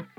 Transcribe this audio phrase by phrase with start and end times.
[0.00, 0.16] Velkommen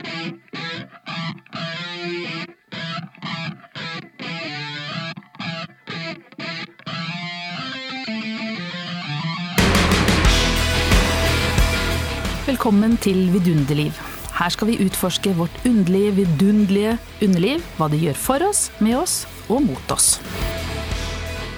[13.02, 13.89] til Vidunderliv.
[14.38, 16.93] Her skal vi utforske vårt underlige, vidunderlige
[17.23, 20.21] underliv, hva det gjør for oss, med oss og mot oss.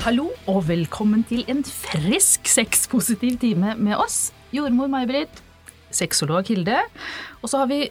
[0.04, 4.34] Hallo og velkommen til en frisk sexpositiv time med oss.
[4.56, 5.44] Jordmor May-Britt,
[5.92, 6.78] sexolog Hilde,
[7.42, 7.90] og så har vi,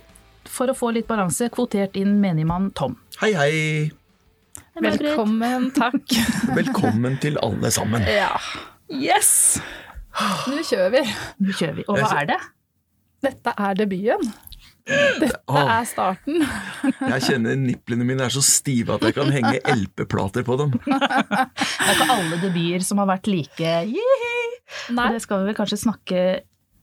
[0.48, 2.96] for å få litt balanse, kvotert inn menigmann Tom.
[3.23, 3.91] Hei, hei.
[4.83, 6.00] Velkommen, takk.
[6.59, 8.05] Velkommen til alle sammen.
[8.09, 8.33] Ja.
[8.92, 9.60] Yes!
[10.48, 11.02] Nå kjører vi.
[11.45, 11.84] Nå kjører vi.
[11.88, 12.41] Og hva er det?
[13.23, 14.33] Dette er debuten.
[14.83, 15.69] Dette Åh.
[15.77, 16.42] er starten.
[16.83, 20.74] Jeg kjenner nipplene mine er så stive at jeg kan henge LP-plater på dem.
[20.83, 23.74] Det er ikke alle debuter som har vært like.
[24.91, 25.09] Nei.
[25.14, 26.24] Det skal vi vel kanskje snakke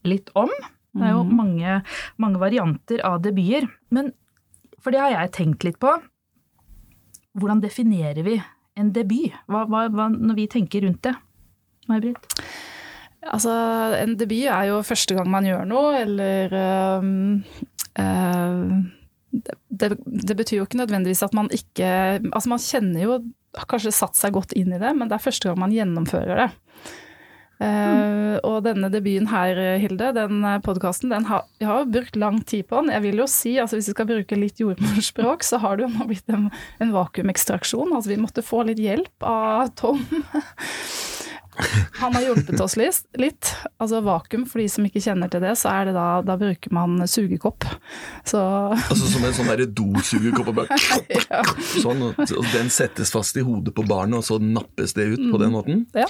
[0.08, 0.50] litt om.
[0.96, 1.80] Det er jo mange,
[2.18, 3.68] mange varianter av debuter.
[3.94, 4.12] Men
[4.80, 5.92] for det har jeg tenkt litt på.
[7.38, 8.38] Hvordan definerer vi
[8.80, 9.34] en debut?
[9.50, 11.14] Hva, hva, hva, når vi tenker rundt det?
[11.90, 12.40] May-Britt?
[13.30, 13.52] Altså,
[14.00, 17.10] en debut er jo første gang man gjør noe, eller øh,
[18.00, 18.70] øh,
[19.30, 21.90] det, det, det betyr jo ikke nødvendigvis at man ikke
[22.32, 23.18] Altså, man kjenner jo
[23.58, 26.44] har kanskje satt seg godt inn i det, men det er første gang man gjennomfører
[26.44, 26.50] det.
[27.60, 32.40] Eh, og denne debuten her, Hilde, den podkasten, den har, jeg har jo brukt lang
[32.48, 32.92] tid på den.
[32.94, 35.92] Jeg vil jo si, altså hvis vi skal bruke litt jordmorspråk, så har det jo
[35.92, 36.48] nå blitt en,
[36.80, 37.92] en vakuumekstraksjon.
[37.92, 40.04] Altså vi måtte få litt hjelp av Tom.
[42.00, 43.02] Han har hjulpet oss litt.
[43.20, 43.50] litt.
[43.80, 46.72] Altså vakuum, for de som ikke kjenner til det, så er det da, da bruker
[46.76, 47.66] man sugekopp.
[48.28, 50.78] Så Altså Som en sånn derre dosugekopp og bare-
[51.30, 51.42] ja.
[51.80, 55.40] Sånn, og den settes fast i hodet på barnet, og så nappes det ut på
[55.42, 55.84] den måten.
[55.96, 56.06] ja.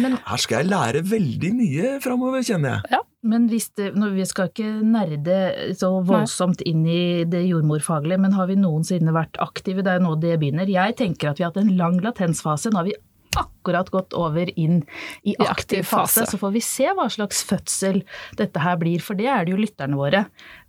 [0.00, 2.94] Men, Her skal jeg lære veldig mye framover, kjenner jeg.
[2.98, 3.02] Ja.
[3.24, 5.36] men hvis det, nå, vi skal ikke nerde
[5.78, 9.82] så voldsomt inn i det jordmorfaglige, men har vi noensinne vært aktive?
[9.84, 10.68] Det er jo nå det begynner.
[10.68, 12.68] Jeg tenker at vi har hatt en lang latensfase.
[12.72, 12.96] Nå har vi
[13.40, 14.82] akkurat gått over inn
[15.22, 16.26] i I aktiv fase.
[16.28, 18.02] Så får vi se hva slags fødsel
[18.38, 20.24] dette her blir, for det er det jo lytterne våre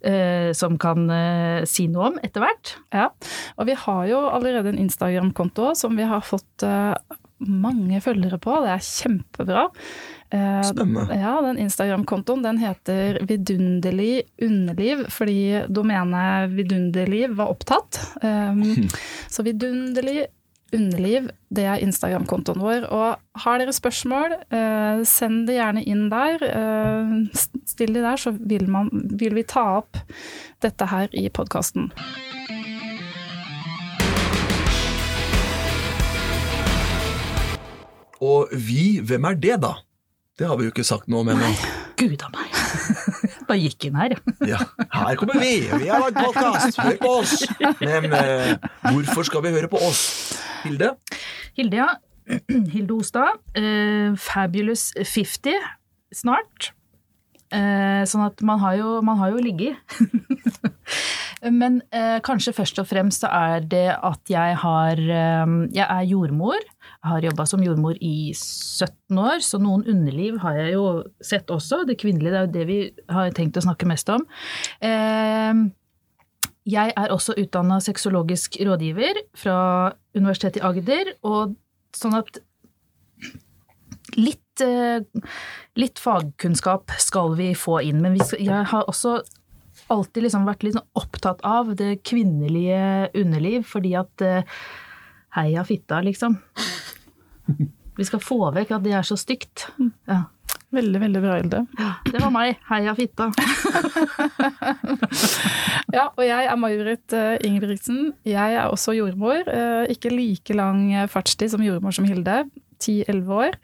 [0.05, 2.75] eh, som kan eh, si noe om etter hvert.
[2.95, 3.11] Ja,
[3.59, 6.93] og vi har jo allerede en Instagram-konto som vi har fått eh,
[7.45, 8.59] mange følgere på.
[8.63, 9.65] Det er kjempebra.
[10.29, 11.19] Eh, Spennende.
[11.19, 17.99] Ja, den Instagram-kontoen den heter Vidunderlig underliv, fordi domenet vidunderliv var opptatt.
[18.23, 18.87] Um,
[19.33, 20.25] så Vidunderlig
[20.73, 22.87] underliv, det er Instagram-kontoen vår.
[22.89, 26.41] Og har dere spørsmål, eh, send det gjerne inn der.
[26.41, 27.13] Eh,
[27.65, 29.97] still de der, så vil, man, vil vi ta opp
[30.61, 31.91] dette her i podkasten.
[38.21, 39.75] Og vi, hvem er det, da?
[40.39, 41.51] Det har vi jo ikke sagt noe om ennå.
[41.99, 42.55] Gud a meg.
[43.47, 44.17] Bare gikk inn her.
[44.51, 44.59] Ja,
[44.91, 45.53] her kommer vi!
[45.69, 46.79] Vi har lagd podkast!
[46.81, 47.45] Hør på oss!
[47.79, 48.55] Men eh,
[48.89, 50.03] hvorfor skal vi høre på oss?
[50.65, 50.95] Hilde?
[51.57, 51.89] Hilde, ja.
[52.73, 53.37] Hilde Ostad.
[53.57, 55.53] Uh, Fabulous 50
[56.15, 56.71] snart.
[57.53, 59.77] Uh, sånn at man har jo, man har jo ligget.
[61.61, 66.57] Men uh, kanskje først og fremst så er det at jeg har Jeg er jordmor.
[66.57, 70.85] Jeg har jobba som jordmor i 17 år, så noen underliv har jeg jo
[71.21, 71.83] sett også.
[71.85, 72.79] Det kvinnelige det er jo det vi
[73.13, 74.25] har tenkt å snakke mest om.
[74.81, 75.51] Eh,
[76.65, 79.57] jeg er også utdanna sexologisk rådgiver fra
[80.17, 81.53] Universitetet i Agder, og
[81.95, 82.39] sånn at
[84.17, 85.05] litt, eh,
[85.77, 88.01] litt fagkunnskap skal vi få inn.
[88.01, 89.19] Men skal, jeg har også
[89.93, 94.57] alltid liksom vært litt sånn opptatt av det kvinnelige underliv, fordi at eh,
[95.35, 96.37] Heia fitta, liksom.
[97.95, 99.67] Vi skal få vekk at det er så stygt.
[100.07, 100.25] Ja.
[100.73, 101.59] Veldig, veldig bra, Hilde.
[102.11, 102.57] Det var meg.
[102.71, 103.29] Heia fitta.
[105.95, 108.09] Ja, og jeg er May-Britt eh, Ingebrigtsen.
[108.27, 109.45] Jeg er også jordmor.
[109.47, 112.41] eh, Ikke like lang fartstid som jordmor som Hilde.
[112.83, 113.55] 10-11 år.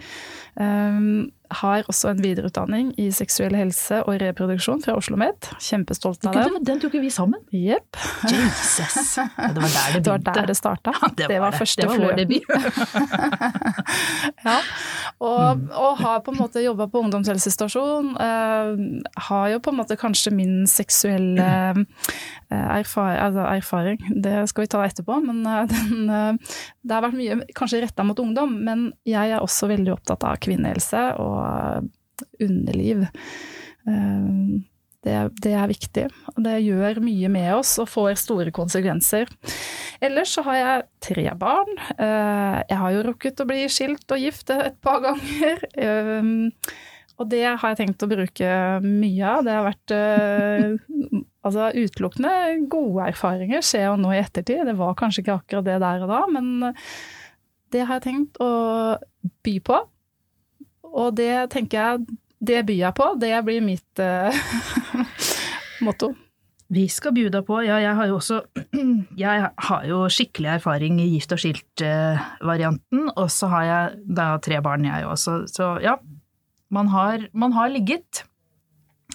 [1.61, 5.49] Har også en videreutdanning i seksuell helse og reproduksjon fra Oslo Met.
[5.59, 6.59] Kjempestolt av den.
[6.67, 7.41] Den tok jo vi sammen.
[7.51, 7.99] Jepp.
[8.29, 9.17] Jesus.
[9.19, 10.95] Ja, det var der det Det var der det starta.
[11.17, 11.59] det, det var det.
[11.59, 12.17] første var vår fløten.
[12.17, 12.45] debut.
[14.41, 14.57] Ja,
[15.21, 18.15] og, og har på en måte jobba på ungdomshelsestasjon.
[18.17, 21.47] Uh, har jo på en måte kanskje min seksuelle
[21.77, 21.83] uh,
[22.51, 27.15] erfar altså erfaring, det skal vi ta etterpå, men uh, den, eh, det har vært
[27.15, 28.57] mye kanskje retta mot ungdom.
[28.65, 31.40] Men jeg er også veldig opptatt av kvinnehelse og
[32.41, 33.05] underliv.
[33.87, 34.59] Eh,
[35.01, 36.03] det, det er viktig.
[36.35, 39.31] og Det gjør mye med oss og får store konsekvenser.
[40.01, 41.71] Ellers så har jeg tre barn.
[41.97, 45.65] Eh, Jeg har jo rukket å bli skilt og gift et par ganger.
[45.73, 46.31] Eh,
[47.21, 48.51] Og det har jeg tenkt å bruke
[48.81, 49.43] mye av.
[49.45, 52.31] Det har vært eh, altså utelukkende
[52.71, 54.63] gode erfaringer skjer jo nå i ettertid.
[54.65, 56.73] Det var kanskje ikke akkurat det der og da, men
[57.73, 58.49] det har jeg tenkt å
[59.45, 59.77] by på.
[60.91, 63.07] Og det tenker jeg Det byr jeg på.
[63.21, 64.33] Det blir mitt uh,
[65.85, 66.13] motto.
[66.71, 67.59] Vi skal bjuda på.
[67.67, 68.39] Ja, jeg har jo også
[69.23, 74.61] Jeg har jo skikkelig erfaring i gift og skilt-varianten, og så har jeg da tre
[74.63, 75.41] barn, jeg også.
[75.51, 75.97] Så ja,
[76.71, 78.23] man har, man har ligget.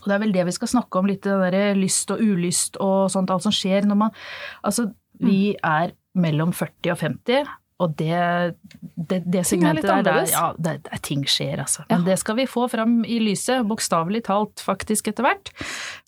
[0.02, 2.76] Og det er vel det vi skal snakke om, litt det derre lyst og ulyst
[2.84, 4.18] og sånt, alt som skjer når man
[4.62, 8.54] Altså, vi er mellom 40 og 50, og det,
[8.96, 11.84] det, det segmentet der, der, ja, det, det, ting skjer, altså.
[11.90, 12.06] Men ja.
[12.08, 15.52] det skal vi få fram i lyset, bokstavelig talt faktisk etter hvert.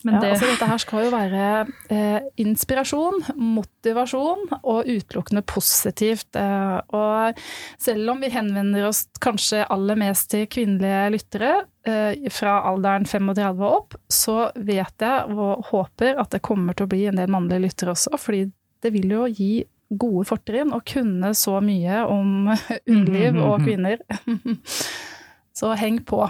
[0.07, 1.51] Men ja, altså dette her skal jo være
[1.93, 6.31] eh, inspirasjon, motivasjon og utelukkende positivt.
[6.41, 7.45] Eh, og
[7.77, 11.55] selv om vi henvender oss kanskje aller mest til kvinnelige lyttere,
[11.85, 16.89] eh, fra alderen 35 og opp, så vet jeg og håper at det kommer til
[16.89, 18.47] å bli en del mannlige lyttere også, fordi
[18.81, 22.51] det vil jo gi gode fortrinn og kunne så mye om
[22.93, 24.03] underliv og kvinner.
[25.59, 26.21] Så heng på.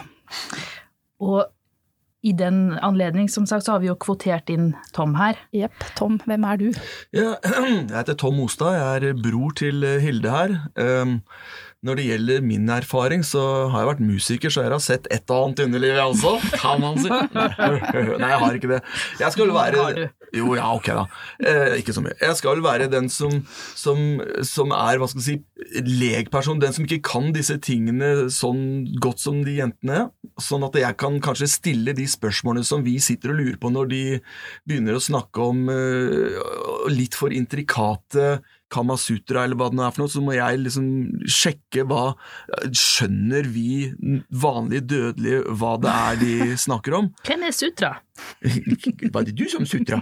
[1.21, 1.43] Og
[2.25, 5.37] i den anledning, som sagt, så har vi jo kvotert inn Tom her.
[5.53, 5.85] Jepp.
[5.99, 6.67] Tom, hvem er du?
[7.13, 7.35] Ja,
[7.91, 10.57] jeg heter Tom Ostad, jeg er bror til Hilde her.
[11.87, 13.41] Når det gjelder min erfaring, så
[13.71, 16.33] har jeg vært musiker, så jeg har sett et og annet underlivet jeg også.
[16.59, 17.07] Kan man si.
[18.23, 18.81] Nei, jeg har ikke det.
[19.21, 21.05] Jeg skal vel være Jo, ja, ok, da.
[21.39, 22.17] Eh, ikke så mye.
[22.19, 23.37] Jeg skal vel være den som,
[23.79, 24.03] som,
[24.43, 26.59] som er, hva skal jeg si, legperson.
[26.59, 30.09] Den som ikke kan disse tingene sånn godt som de jentene.
[30.43, 33.95] Sånn at jeg kan kanskje stille de spørsmålene som vi sitter og lurer på når
[33.95, 34.03] de
[34.67, 38.41] begynner å snakke om uh, litt for intrikate
[38.73, 40.89] Kamasutra eller hva det nå er for noe, så må jeg liksom
[41.25, 42.03] sjekke hva
[42.69, 43.89] Skjønner vi
[44.29, 46.35] vanlige dødelige hva det er de
[46.67, 47.11] snakker om?
[47.29, 47.95] Hvem er Sutra?
[49.15, 50.01] Var det du som sutra?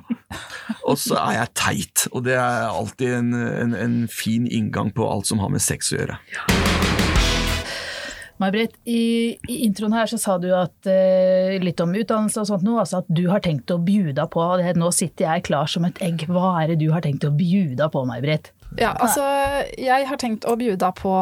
[0.89, 5.05] Og så er jeg teit, og det er alltid en, en, en fin inngang på
[5.09, 6.21] alt som har med sex å gjøre.
[6.33, 6.47] Ja.
[8.37, 12.67] May-Britt, i, i, introen her så sa du at, eh, litt om utdannelse og sånt
[12.67, 14.45] nå, altså at du har tenkt å bjuda på.
[14.61, 16.27] Det, nå sitter jeg klar som et egg.
[16.29, 18.53] Hva er det du har tenkt å bjuda på, May-Britt?
[18.77, 19.25] Ja, altså
[19.79, 21.13] jeg har tenkt å bjuda på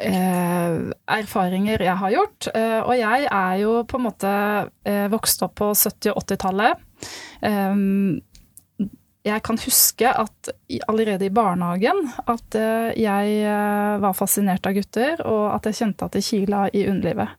[0.00, 0.78] eh,
[1.16, 2.48] erfaringer jeg har gjort.
[2.54, 4.32] Eh, og jeg er jo på en måte
[4.88, 6.86] eh, vokst opp på 70- og 80-tallet.
[7.46, 7.84] Eh,
[9.26, 10.50] jeg kan huske at
[10.86, 16.06] allerede i barnehagen at eh, jeg eh, var fascinert av gutter, og at jeg kjente
[16.06, 17.34] at det kila i underlivet.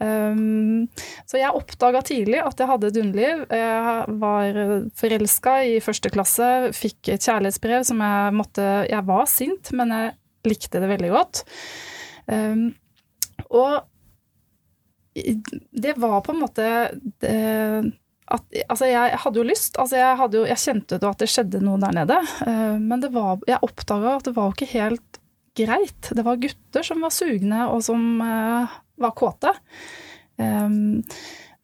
[0.00, 0.86] Um,
[1.28, 3.44] så jeg oppdaga tidlig at jeg hadde et underliv.
[3.52, 4.60] Jeg var
[4.96, 10.14] forelska i første klasse, fikk et kjærlighetsbrev som jeg måtte Jeg var sint, men jeg
[10.48, 11.44] likte det veldig godt.
[12.30, 12.70] Um,
[13.50, 13.80] og
[15.14, 16.66] det var på en måte
[17.20, 17.92] det,
[18.30, 21.62] at, altså jeg hadde jo lyst, altså jeg, jo, jeg kjente jo at det skjedde
[21.64, 22.18] noe der nede.
[22.46, 25.20] Uh, men var, jeg oppdaga at det var ikke helt
[25.58, 26.12] greit.
[26.14, 29.54] Det var gutter som var sugne, og som uh, var kåte.
[30.40, 31.02] Um,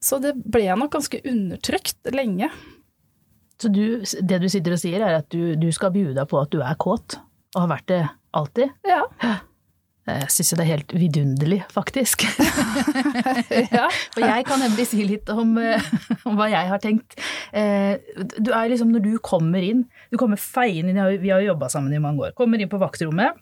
[0.03, 2.51] så det ble nok ganske undertrykt lenge.
[3.61, 6.53] Så du, det du sitter og sier, er at du, du skal bjuda på at
[6.53, 7.19] du er kåt,
[7.57, 8.03] og har vært det
[8.37, 8.75] alltid?
[8.87, 9.05] Ja.
[10.07, 12.23] Jeg syns det er helt vidunderlig, faktisk.
[13.75, 13.89] ja.
[14.17, 15.89] Og jeg kan nemlig si litt om, eh,
[16.21, 17.17] om, hva jeg har tenkt.
[17.51, 21.51] Eh, du er liksom, når du kommer inn Du kommer feiende inn, vi har jo
[21.51, 22.37] jobba sammen i mange år.
[22.39, 23.35] Kommer inn på vaktrommet.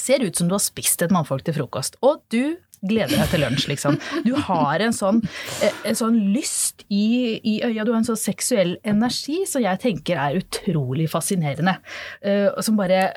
[0.00, 2.00] Ser ut som du har spist et mannfolk til frokost.
[2.06, 3.98] Og du gleder deg til lunsj, liksom.
[4.26, 5.22] Du har en sånn,
[5.64, 9.82] eh, en sånn lyst i, i, øya, du har en sånn seksuell energi som jeg
[9.82, 11.76] tenker er utrolig fascinerende.
[12.24, 13.10] Uh, som bare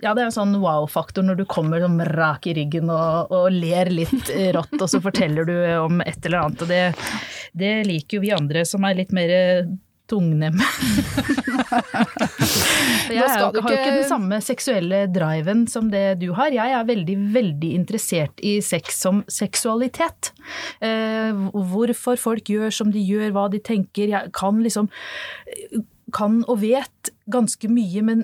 [0.00, 3.48] ja, det er en sånn wow-faktor når du kommer sånn rak i ryggen og, og,
[3.52, 6.62] ler litt rått, og så forteller du om et eller annet.
[6.64, 6.82] Og det,
[7.58, 9.34] det liker jo vi andre som er litt mer
[10.10, 10.58] tungnem.
[13.14, 16.50] jeg har jo ikke den samme seksuelle driven som det du har.
[16.54, 20.32] Jeg er veldig, veldig interessert i sex som seksualitet.
[20.84, 24.06] Eh, hvorfor folk gjør som de gjør, hva de tenker.
[24.12, 24.86] Jeg kan liksom
[26.14, 28.18] kan og vet ganske mye, men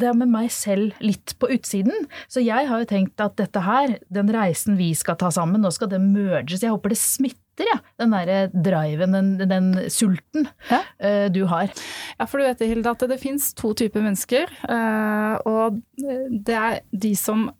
[0.00, 2.06] det er med meg selv litt på utsiden.
[2.30, 5.72] Så jeg har jo tenkt at dette her, den reisen vi skal ta sammen, nå
[5.74, 6.64] skal det merges.
[6.64, 7.78] Jeg håper det smitter etter, ja.
[8.00, 11.70] Den derre driven, den, den sulten uh, du har.
[12.18, 14.50] Ja, for du vet Hilde, at det, det fins to typer mennesker.
[14.66, 17.50] Uh, og det er de som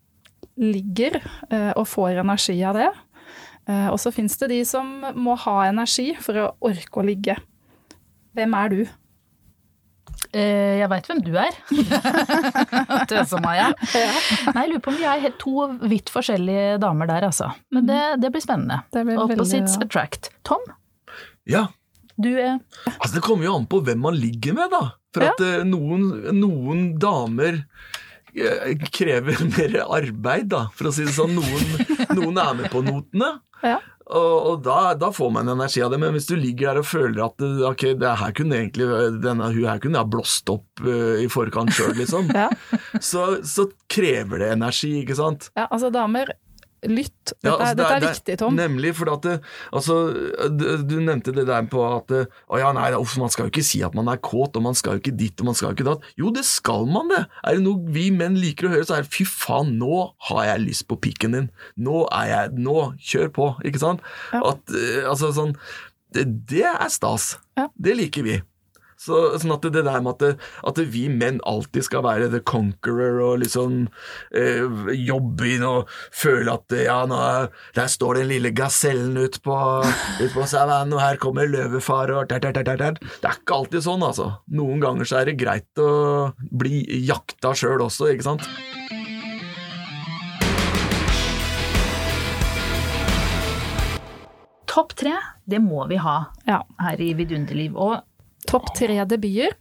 [0.60, 1.20] ligger
[1.52, 2.90] uh, og får energi av det.
[3.92, 7.36] og så fins det de som må ha energi for å orke å ligge.
[8.34, 8.80] Hvem er du?
[10.32, 11.56] Eh, jeg veit hvem du er.
[13.10, 13.68] Tøse-Maja.
[14.54, 17.50] Nei, jeg lurer på om vi er to vidt forskjellige damer der, altså.
[17.74, 18.80] Men det, det blir spennende.
[18.94, 19.88] Det blir Opposites veldig, ja.
[19.88, 20.30] attract.
[20.48, 20.64] Tom?
[21.48, 21.66] Ja.
[22.22, 22.58] Du er
[22.98, 24.82] Altså, det kommer jo an på hvem man ligger med, da.
[25.12, 25.32] For Ja.
[25.34, 26.06] at eh, noen,
[26.38, 27.62] noen damer
[28.32, 31.36] eh, krever mer arbeid, da, for å si det sånn.
[31.36, 33.34] Noen, noen er med på notene.
[33.62, 33.76] Ja.
[34.06, 36.88] Og, og da, da får man energi av det, men hvis du ligger der og
[36.90, 38.88] føler at ok, det her kunne egentlig,
[39.22, 42.48] denne hun her kunne jeg blåst opp uh, i forkant sjøl, liksom, Ja.
[42.98, 45.50] så, så krever det energi, ikke sant?
[45.58, 46.32] ja, altså damer,
[46.88, 47.32] lytt.
[47.32, 48.56] Dette, Ja, er, altså, dette det er, viktig, Tom.
[48.58, 49.36] Nemlig, for at det,
[49.72, 49.96] altså,
[50.50, 53.82] du, nevnte det der på at Å ja, nei, uff, man skal jo ikke si
[53.86, 55.88] at man er kåt, og man skal jo ikke ditt, og man skal jo ikke
[55.92, 56.10] datt.
[56.18, 57.22] Jo, det skal man det!
[57.46, 60.44] Er det noe vi menn liker å høre, så er det fy faen, nå har
[60.50, 61.48] jeg lyst på pikken din.
[61.76, 64.04] Nå er jeg Nå, kjør på, ikke sant?
[64.34, 64.42] Ja.
[64.52, 65.56] At, eh, altså sånn
[66.12, 67.36] det, det er stas.
[67.58, 67.68] Ja.
[67.72, 68.40] Det liker vi.
[69.02, 72.40] Så, sånn at det der med at, det, at vi menn alltid skal være the
[72.46, 73.88] conqueror og liksom
[74.38, 79.42] eh, jobbe inn og føle at ja, nå er, der står den lille gasellen ute
[79.42, 83.00] på, ut på savannen, og her kommer løvefar og der, der, der, der, der.
[83.02, 84.30] Det er ikke alltid sånn, altså.
[84.54, 85.90] Noen ganger så er det greit å
[86.52, 88.46] bli jakta sjøl også, ikke sant?
[94.72, 95.12] topp tre.
[95.44, 96.62] Det må vi ha Ja.
[96.80, 97.76] her i Vidunderliv.
[97.76, 98.00] Og
[98.46, 99.56] Topp tre debuter.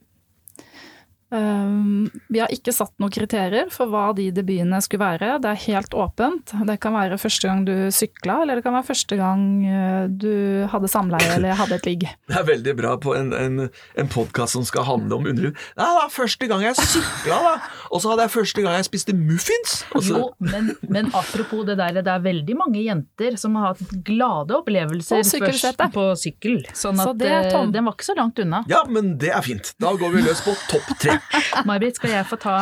[1.32, 5.38] Um, vi har ikke satt noen kriterier for hva de debutene skulle være.
[5.44, 6.52] Det er helt åpent.
[6.68, 10.68] Det kan være første gang du sykla, eller det kan være første gang uh, du
[10.72, 12.08] hadde samleie eller hadde et ligg.
[12.32, 13.66] Det er veldig bra på en, en,
[14.00, 15.56] en podkast som skal handle om underliv.
[15.76, 17.54] Ja, det var første gang jeg sykla, da!
[17.92, 19.74] Og så hadde jeg første gang jeg spiste muffins!
[19.98, 20.16] Også.
[20.16, 24.56] jo, men, men apropos det der, det er veldig mange jenter som har hatt glade
[24.58, 26.62] opplevelser først på sykkel.
[26.78, 27.70] Sånn Så det, Tom.
[27.70, 28.64] eh, den var ikke så langt unna.
[28.72, 29.74] Ja, men det er fint.
[29.82, 31.21] Da går vi løs på topp tre.
[31.68, 32.56] May-Britt, skal jeg få ta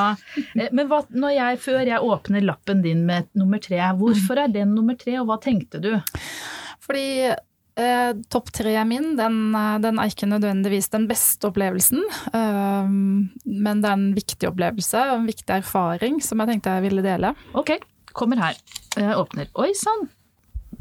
[0.55, 4.51] eh, Men hva, når jeg, før jeg åpner lappen din med nummer tre, hvorfor er
[4.53, 5.91] den nummer tre, og hva tenkte du?
[6.85, 12.03] Fordi eh, topp tre min, den, eh, den er ikke nødvendigvis den beste opplevelsen.
[12.33, 16.87] eh, men det er en viktig opplevelse og en viktig erfaring som jeg tenkte jeg
[16.89, 17.33] ville dele.
[17.59, 17.75] Ok,
[18.13, 18.57] kommer her.
[18.97, 19.51] Jeg åpner.
[19.61, 20.09] Oi sann.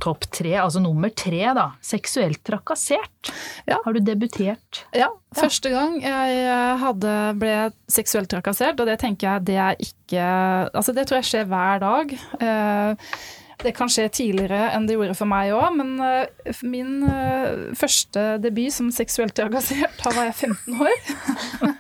[0.03, 1.71] Topp tre, altså nummer tre, da.
[1.85, 3.33] Seksuelt trakassert.
[3.69, 3.81] Ja.
[3.85, 4.85] Har du debutert?
[4.97, 7.57] Ja, første gang jeg eh, hadde, ble
[7.91, 10.25] seksuelt trakassert, og det tenker jeg det er ikke
[10.73, 12.15] Altså det tror jeg skjer hver dag.
[12.41, 13.13] Eh,
[13.59, 18.39] Det kan skje tidligere enn det gjorde for meg òg, men uh, min uh, første
[18.43, 20.95] debut som seksuelt trakassert, da var jeg 15 år.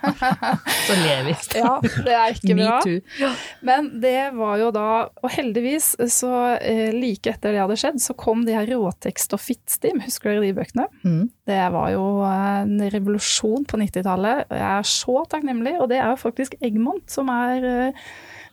[0.89, 1.37] Så ler vi.
[1.59, 2.79] Ja, det er ikke bra.
[2.83, 3.31] Metoo.
[3.67, 4.89] Men det var jo da,
[5.23, 9.43] og heldigvis så uh, like etter det hadde skjedd, så kom de her råtekst og
[9.43, 10.87] fittstim, husker dere de bøkene?
[11.03, 11.29] Mm.
[11.49, 14.49] Det var jo eh, en revolusjon på 90-tallet.
[14.49, 18.09] og Jeg er så takknemlig, og det er jo faktisk Egmont som er eh,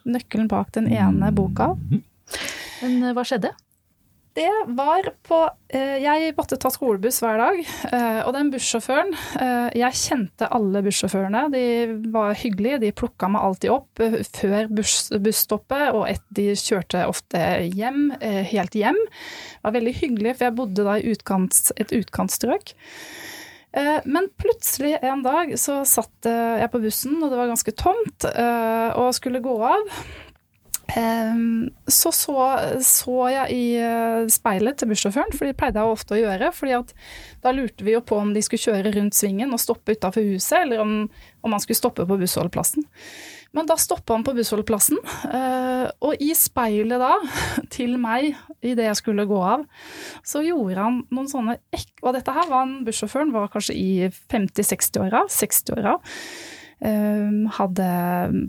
[0.08, 1.74] nøkkelen bak den ene boka.
[2.86, 3.54] Men eh, hva skjedde?
[4.36, 5.38] Det var på
[5.72, 7.60] eh, Jeg måtte ta skolebuss hver dag,
[7.96, 9.14] eh, og den bussjåføren
[9.80, 11.46] Jeg kjente alle bussjåførene.
[11.54, 11.64] De
[12.12, 14.04] var hyggelige, de plukka meg alltid opp
[14.36, 19.00] før buss, busstoppet, og et, de kjørte ofte hjem, helt hjem.
[19.08, 22.76] Det var veldig hyggelig, for jeg bodde da i utkants, et utkantstrøk.
[24.08, 29.16] Men plutselig en dag så satt jeg på bussen, og det var ganske tomt, og
[29.16, 30.00] skulle gå av.
[30.94, 32.34] Ehm, Så så,
[32.82, 36.52] så jeg i eh, speilet til bussjåføren, for det pleide jeg ofte å gjøre.
[36.54, 36.94] fordi at
[37.44, 40.62] da lurte vi jo på om de skulle kjøre rundt svingen og stoppe utafor huset,
[40.64, 40.94] eller om,
[41.42, 42.86] om han skulle stoppe på bussholdeplassen.
[43.56, 45.00] Men da stoppa han på bussholdeplassen,
[45.32, 47.14] eh, og i speilet da,
[47.76, 48.34] til meg
[48.66, 49.64] idet jeg skulle gå av,
[50.26, 51.88] så gjorde han noen sånne ek...
[52.04, 55.96] Og dette her var han bussjåføren, var kanskje i 50-60-åra, 60-åra.
[55.96, 57.86] Um, hadde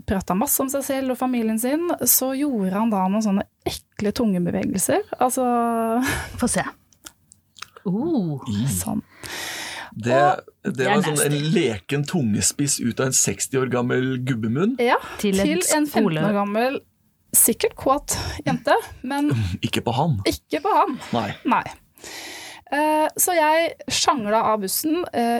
[0.05, 4.11] prata masse om seg selv og familien sin, så gjorde han da noen sånne ekle
[4.13, 5.07] tungebevegelser.
[5.23, 5.45] Altså
[6.37, 6.65] Få se.
[7.87, 9.01] Uh, sånn.
[9.97, 10.17] Det,
[10.75, 14.75] det var sånn en leken tungespiss ut av en 60 år gammel gubbemunn.
[14.83, 16.81] Ja, Til til, en en 15 år gammel,
[17.33, 19.31] sikkert kåt jente, men
[19.65, 20.19] Ikke på han.
[20.29, 20.99] ikke på han.
[21.15, 21.29] Nei.
[21.49, 21.63] Nei.
[22.67, 25.39] Eh, så jeg sjangla av bussen, eh,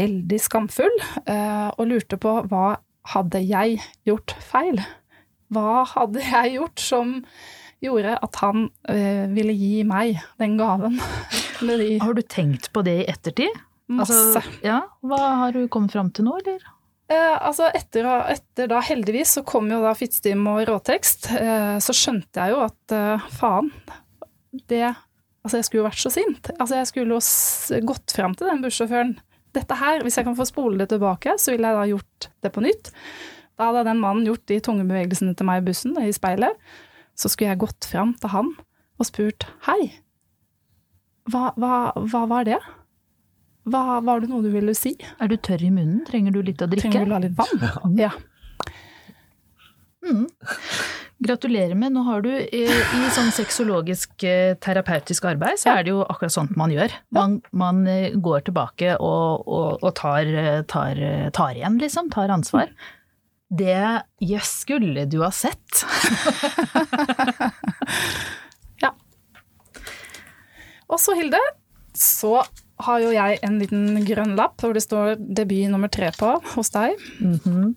[0.00, 2.74] veldig skamfull, eh, og lurte på hva
[3.14, 4.80] hadde jeg gjort feil?
[5.52, 7.16] Hva hadde jeg gjort som
[7.80, 11.00] gjorde at han eh, ville gi meg den gaven?
[11.60, 13.52] De har du tenkt på det i ettertid?
[13.90, 14.14] masse.
[14.14, 16.62] Altså, ja, Hva har du kommet fram til nå, eller?
[17.10, 21.96] Eh, altså etter, etter da, heldigvis, så kom jo da Fittstim og råtekst, eh, så
[21.96, 23.72] skjønte jeg jo at eh, faen,
[24.70, 24.88] det
[25.40, 26.48] Altså, jeg skulle jo vært så sint.
[26.60, 29.14] Altså, jeg skulle jo gått fram til den bussjåføren.
[29.56, 32.52] Dette her, hvis jeg kan få spole det tilbake, så ville jeg da gjort det
[32.54, 32.92] på nytt.
[33.58, 36.58] Da hadde den mannen gjort de tunge bevegelsene til meg i bussen, i speilet.
[37.18, 38.52] Så skulle jeg gått fram til han
[39.00, 39.92] og spurt hei,
[41.30, 42.58] hva, hva, hva var det?
[43.68, 44.94] hva var det noe du ville si?
[45.20, 46.02] Er du tørr i munnen?
[46.08, 46.88] Trenger du litt å drikke?
[46.88, 47.98] Trenger du å ha litt vann?
[48.00, 48.10] Ja.
[51.20, 51.92] Gratulerer med.
[51.92, 56.32] Nå har du i, i sånn sexologisk eh, terapeutisk arbeid, så er det jo akkurat
[56.32, 56.94] sånt man gjør.
[57.12, 62.08] Man, man eh, går tilbake og, og, og tar, eh, tar, eh, tar igjen, liksom.
[62.14, 62.72] Tar ansvar.
[63.50, 63.76] Det
[64.22, 65.82] jøss skulle du ha sett.
[68.84, 68.94] ja.
[70.88, 71.42] Og så, Hilde,
[71.92, 72.38] så
[72.86, 76.72] har jo jeg en liten grønn lapp hvor det står debut nummer tre på hos
[76.72, 76.96] deg.
[77.20, 77.74] Mhm.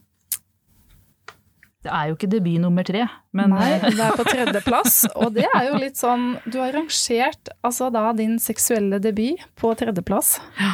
[1.84, 3.04] Det er jo ikke debut nummer tre,
[3.36, 5.02] men Nei, eh, det er på tredjeplass.
[5.20, 9.74] Og det er jo litt sånn Du har rangert altså da din seksuelle debut på
[9.80, 10.38] tredjeplass.
[10.62, 10.74] Ja,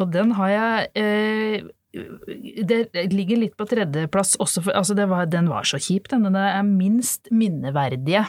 [0.00, 1.64] Og den har jeg eh,
[2.68, 6.26] Det ligger litt på tredjeplass også, for altså det var, den var så kjip, den.
[6.28, 8.26] Den er minst minneverdige.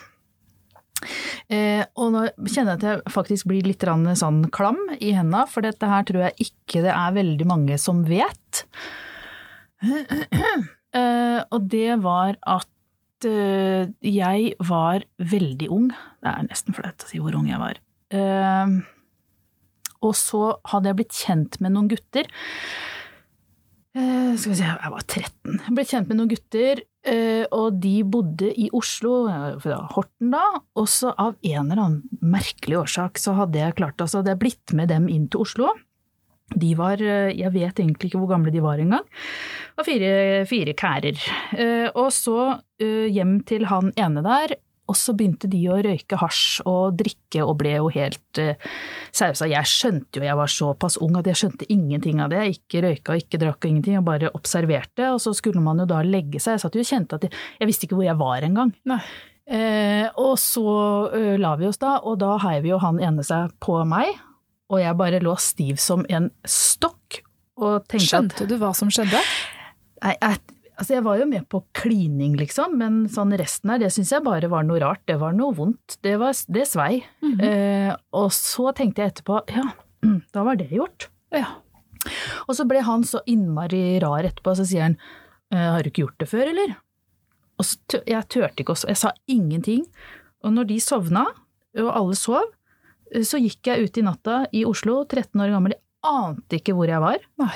[1.51, 5.65] Eh, og nå kjenner jeg at jeg faktisk blir litt sånn klam i henda, for
[5.65, 8.63] dette her tror jeg ikke det er veldig mange som vet.
[10.95, 15.91] Eh, og det var at eh, jeg var veldig ung.
[16.23, 17.79] Det er nesten flaut å si hvor ung jeg var.
[18.15, 18.75] Eh,
[20.05, 22.29] og så hadde jeg blitt kjent med noen gutter.
[23.95, 25.53] Skal vi se, jeg var 13.
[25.55, 26.81] Jeg ble kjent med noen gutter,
[27.55, 29.13] og de bodde i Oslo,
[29.63, 30.41] fra Horten da.
[30.75, 34.41] Og så av en eller annen merkelig årsak så hadde jeg klart, altså hadde jeg
[34.43, 35.71] blitt med dem inn til Oslo.
[36.53, 39.05] De var, eh, jeg vet egentlig ikke hvor gamle de var engang,
[39.75, 41.17] var fire, fire kærer.
[41.57, 44.53] Eh, Og så eh, hjem til han ene der,
[44.85, 48.37] og så begynte de å røyke hasj og drikke og ble jo helt
[49.09, 49.47] sausa.
[49.49, 52.43] Jeg skjønte jo, jeg var såpass ung at jeg skjønte ingenting av det.
[52.43, 55.07] Jeg ikke røyka og ikke drakk og ingenting, jeg bare observerte.
[55.09, 56.59] Og så skulle man jo da legge seg.
[56.59, 57.33] Jeg satt jo og kjente at jeg,
[57.63, 58.75] jeg visste ikke hvor jeg var engang.
[59.49, 60.67] Eh, og så
[61.41, 64.13] la vi oss da, og da heiv jo han ene seg på meg,
[64.71, 67.21] og jeg bare lå stiv som en stokk.
[67.61, 69.19] Og tenkte at Skjønte du hva som skjedde?
[70.03, 70.39] Nei, jeg,
[70.75, 74.25] altså jeg var jo med på klining, liksom, men sånn resten her, det syns jeg
[74.25, 75.03] bare var noe rart.
[75.07, 75.97] Det var noe vondt.
[76.03, 77.03] Det, var, det svei.
[77.39, 79.69] eh, og så tenkte jeg etterpå, ja,
[80.35, 81.07] da var det gjort.
[81.33, 81.47] Ja.
[82.45, 84.99] Og så ble han så innmari rar etterpå, og så sier han,
[85.53, 86.75] «Eh, har du ikke gjort det før, eller?
[87.55, 89.85] Og så jeg turte ikke å Jeg sa ingenting.
[90.43, 91.25] Og når de sovna,
[91.79, 92.51] og alle sov,
[93.25, 96.89] så gikk jeg ut i natta i Oslo, 13 år gammel, jeg ante ikke hvor
[96.89, 97.23] jeg var.
[97.41, 97.55] Nei.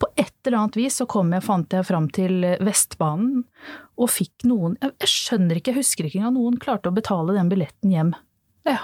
[0.00, 3.42] På et eller annet vis så kom jeg, fant jeg fram til Vestbanen
[4.00, 7.50] og fikk noen Jeg skjønner ikke, jeg husker ikke engang noen klarte å betale den
[7.52, 8.14] billetten hjem.
[8.68, 8.78] Ja.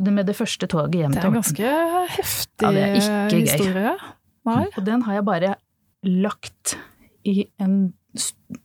[0.00, 1.74] Med det første toget hjem til Det er en ganske
[2.14, 3.42] heftig Ja, det er ikke gøy.
[3.42, 3.94] historie.
[4.48, 4.62] Nei.
[4.70, 5.52] Og den har jeg bare
[6.08, 6.76] lagt
[7.28, 7.76] i en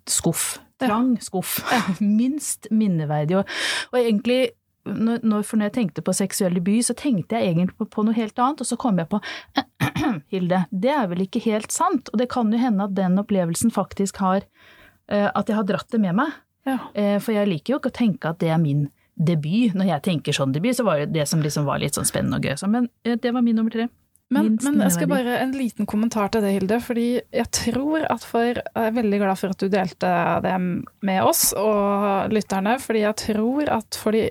[0.08, 0.60] skuff.
[0.80, 1.60] Trang skuff.
[2.00, 3.42] Minst minneverdig.
[3.42, 3.52] Og,
[3.92, 4.54] og egentlig,
[4.96, 8.06] når, når, for når jeg tenkte på seksuell debut, så tenkte jeg egentlig på, på
[8.08, 9.22] noe helt annet, og så kom jeg på
[10.34, 12.12] Hilde, det er vel ikke helt sant?
[12.14, 14.44] Og det kan jo hende at den opplevelsen faktisk har
[15.10, 16.34] eh, At jeg har dratt det med meg.
[16.68, 16.80] Ja.
[16.94, 18.88] Eh, For jeg liker jo ikke å tenke at det er min
[19.20, 19.76] debut.
[19.76, 22.40] Når jeg tenker sånn debut, så var det det som liksom var litt sånn spennende
[22.40, 22.70] og gøy.
[22.72, 23.90] Men eh, det var min nummer tre.
[24.30, 26.78] Men, men jeg skal bare en liten kommentar til det, Hilde.
[26.86, 30.12] Fordi jeg tror at for Jeg er veldig glad for at du delte
[30.46, 32.78] det med oss og lytterne.
[32.82, 34.28] Fordi jeg tror at fordi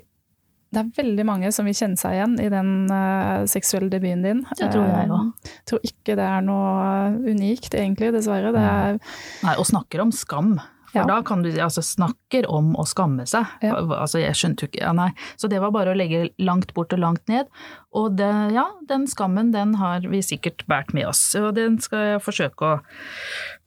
[0.75, 4.43] det er veldig mange som vil kjenne seg igjen i den uh, seksuelle debuten din.
[4.59, 5.29] Det tror jeg òg.
[5.31, 8.53] Uh, tror ikke det er noe unikt, egentlig, dessverre.
[8.53, 8.99] Det er,
[9.47, 10.59] Nei, og snakker om skam.
[10.89, 11.05] For Ja.
[11.05, 13.45] da kan du altså snakker om å skamme seg.
[13.61, 13.75] Ja.
[13.77, 15.11] Altså, jeg skjønte jo ikke ja, nei.
[15.37, 17.45] Så det var bare å legge langt bort og langt ned.
[17.93, 21.21] Og det, ja, den skammen, den har vi sikkert båret med oss.
[21.37, 22.81] Og den skal jeg forsøke å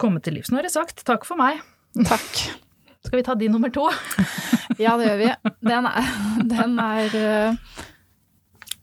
[0.01, 0.49] komme til livs.
[0.49, 1.05] Nå har jeg sagt.
[1.05, 1.61] Takk for meg.
[2.09, 2.41] takk.
[3.05, 3.85] Skal vi ta din nummer to?
[4.79, 5.31] Ja, det gjør vi.
[5.67, 6.11] Den er,
[6.55, 7.87] den er uh...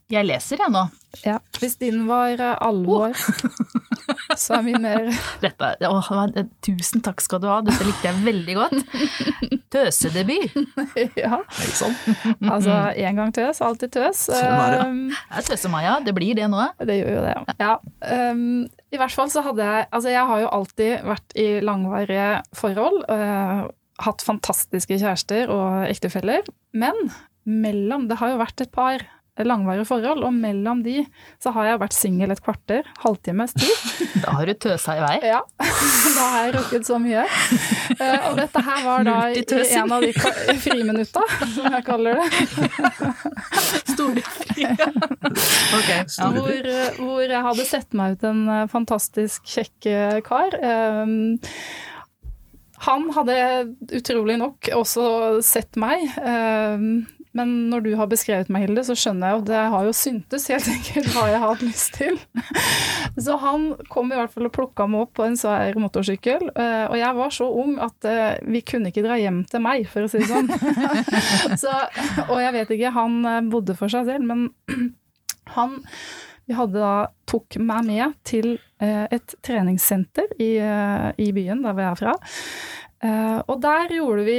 [0.09, 0.87] Jeg leser, jeg nå.
[1.21, 1.37] Ja.
[1.61, 3.13] Hvis din var uh, alvor,
[4.41, 5.11] så er min mer
[5.43, 6.09] Dette, åh,
[6.65, 7.59] tusen takk skal du ha.
[7.65, 8.79] Dette likte jeg veldig godt.
[9.73, 10.57] Tøsedebut.
[11.19, 11.43] Ja.
[11.77, 11.95] Sann.
[12.41, 14.25] Altså en gang tøs, alltid tøs.
[14.31, 14.81] Sånn er det.
[14.89, 15.99] Um, er Tøse-Maja.
[16.07, 16.65] Det blir det nå.
[16.81, 17.57] Det gjør jo det, ja.
[17.61, 17.75] ja.
[18.33, 22.31] Um, I hvert fall så hadde jeg Altså, jeg har jo alltid vært i langvarige
[22.57, 23.05] forhold.
[23.13, 23.69] øh,
[24.05, 26.47] hatt fantastiske kjærester og ektefeller.
[26.73, 27.11] Men
[27.49, 29.07] mellom Det har jo vært et par
[29.47, 31.03] langvarige forhold, og mellom de
[31.43, 33.75] så har jeg vært singel et kvarter, halvtimes tid.
[34.19, 35.17] Da har du tøsa i vei.
[35.31, 35.39] Ja,
[36.17, 37.23] da har jeg rukket så mye.
[37.95, 39.45] Eh, og dette her var da i
[39.79, 40.11] en av de
[40.59, 41.23] friminutta,
[41.55, 42.27] som jeg kaller det.
[43.93, 44.67] Storefri.
[44.67, 46.03] Okay.
[46.03, 46.31] Ja.
[46.35, 49.89] hvor, eh, hvor jeg hadde sett meg ut en eh, fantastisk kjekk
[50.27, 50.59] kar.
[52.87, 53.37] Han hadde
[53.99, 55.05] utrolig nok også
[55.45, 56.05] sett meg.
[56.23, 59.95] Um, men når du har beskrevet meg, Hilde, så skjønner jeg jo det har jo
[59.97, 62.17] syntes helt enkelt hva jeg har hatt lyst til.
[63.25, 66.85] Så han kom i hvert fall og plukka meg opp på en svær motorsykkel, eh,
[66.89, 70.07] og jeg var så ung at eh, vi kunne ikke dra hjem til meg, for
[70.07, 70.51] å si det sånn.
[71.63, 71.75] Så,
[72.29, 74.49] og jeg vet ikke, han eh, bodde for seg selv, men
[75.57, 75.81] han
[76.49, 76.93] vi da,
[77.29, 81.99] tok meg med til eh, et treningssenter i, eh, i, byen, der hvor jeg er
[82.01, 82.15] fra.
[83.05, 84.39] Eh, og der gjorde vi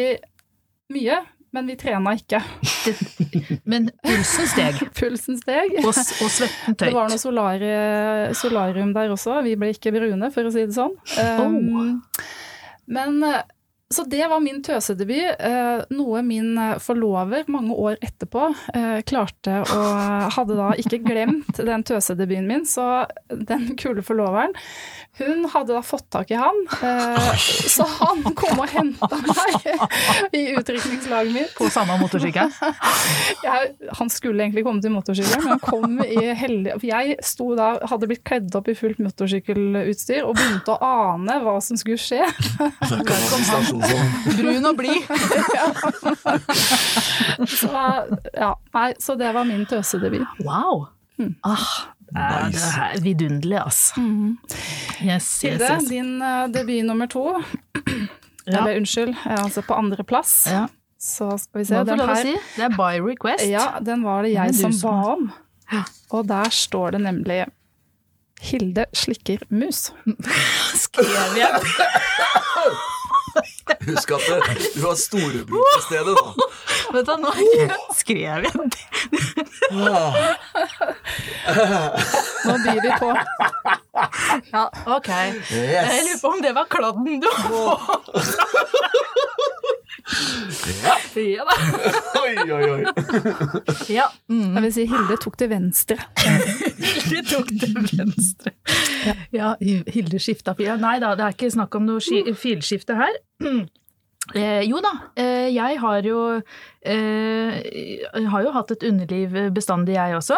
[0.95, 1.19] mye,
[1.53, 2.41] men vi trena ikke.
[3.71, 4.81] men pulsen steg?
[4.99, 5.77] Pulsen steg.
[5.83, 6.87] Og, og svetten tøyt?
[6.87, 7.71] Det var noe solari,
[8.37, 9.39] solarium der også.
[9.45, 10.97] Vi ble ikke brune, for å si det sånn.
[11.37, 12.27] Oh.
[12.89, 13.21] Men
[13.93, 18.43] så det var min tøsedebut, eh, noe min forlover mange år etterpå
[18.77, 19.79] eh, klarte å
[20.35, 24.53] Hadde da ikke glemt den tøsedebuten min, så den kule forloveren
[25.19, 27.31] hun hadde da fått tak i han, eh,
[27.69, 31.55] så han kom og henta meg i utrykningslaget mitt.
[31.57, 32.51] På samme motorsykkel?
[33.99, 38.09] han skulle egentlig komme til motorsykkelen, men han kom i heldig jeg sto da, hadde
[38.09, 42.23] blitt kledd opp i fullt motorsykkelutstyr og begynte å ane hva som skulle skje.
[44.39, 45.05] Brun og blid.
[47.59, 47.83] så,
[48.33, 50.43] ja, nei, så det var min tøsedebut.
[50.45, 50.87] Wow.
[51.19, 51.35] Mm.
[51.43, 51.67] Ah,
[52.15, 52.65] Nice.
[52.65, 54.01] Det er vidunderlig, altså.
[54.01, 54.37] Mm.
[55.03, 55.87] Yes, yes, yes.
[55.89, 57.25] din uh, debut nummer to.
[58.47, 58.57] ja.
[58.57, 60.47] Eller unnskyld, altså på andreplass.
[60.47, 60.65] Ja.
[60.99, 61.83] Så skal vi se.
[61.87, 62.35] Den her, si?
[62.57, 63.45] Det er by request.
[63.47, 65.31] Ja, den var det jeg som ba om.
[66.09, 67.45] Og der står det nemlig
[68.41, 69.91] Hilde slikker mus.
[70.83, 71.59] Skrev jeg
[73.87, 74.21] Husk at
[74.75, 76.47] du har storebror til stedet, da.
[76.93, 77.31] Vet du, nå
[77.95, 78.79] skrev jeg det.
[82.45, 83.13] Nå byr vi på.
[84.51, 85.09] Ja, ok.
[85.09, 85.51] Yes.
[85.51, 87.27] Jeg lurer på om det var kladden du
[90.83, 90.95] Ja.
[91.15, 91.55] ja da.
[92.23, 92.83] Oi, oi, oi.
[93.93, 94.07] Ja.
[94.31, 94.55] Mm.
[94.55, 95.97] Jeg vil si Hilde tok til venstre.
[96.23, 98.55] Hilde tok til venstre.
[99.05, 99.51] Ja, ja
[99.91, 100.71] Hilde skifta fil.
[100.81, 103.19] Nei da, det er ikke snakk om noe filskifte her.
[104.35, 106.41] Eh, jo da, eh, jeg har jo,
[106.85, 110.37] eh, har jo hatt et underliv bestandig, jeg også.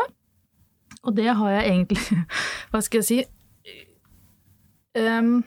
[1.03, 1.99] Og det har jeg egentlig
[2.71, 3.19] Hva skal jeg si
[4.99, 5.41] um,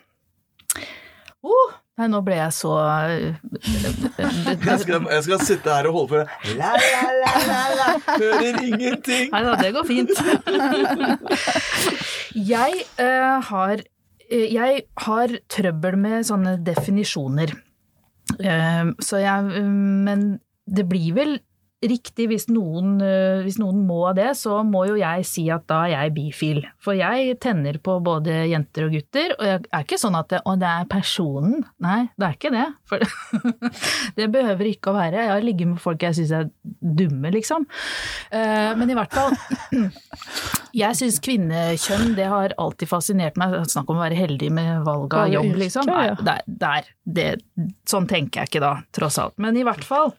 [1.44, 6.22] oh, Nei, nå ble jeg så jeg skal, jeg skal, sitte her og holde på
[6.58, 7.90] la, la, la, la, la.
[8.18, 9.28] Hører ingenting.
[9.30, 10.10] Nei da, det går fint.
[12.34, 13.84] jeg uh, har
[14.26, 17.54] Jeg har trøbbel med sånne definisjoner.
[18.40, 20.26] Uh, så jeg Men
[20.66, 21.38] det blir vel
[21.90, 25.82] riktig, hvis noen, eh, hvis noen, må det, så må jo jeg si at da
[25.84, 26.62] er jeg bifil.
[26.82, 30.40] For jeg tenner på både jenter og gutter, og jeg er ikke sånn at det,
[30.46, 31.64] å, det er personen.
[31.84, 32.66] Nei, det er ikke det.
[32.88, 33.04] For
[34.18, 35.22] det behøver ikke å være.
[35.26, 37.68] Jeg har ligget med folk jeg syns er dumme, liksom.
[38.30, 39.34] Eh, men i hvert fall
[40.74, 43.54] Jeg syns kvinnekjønn, det har alltid fascinert meg.
[43.70, 45.86] Snakk om å være heldig med valg av jobb, liksom.
[45.86, 47.28] Nei, der, der, det,
[47.88, 49.36] sånn tenker jeg ikke da, tross alt.
[49.42, 50.16] Men i hvert fall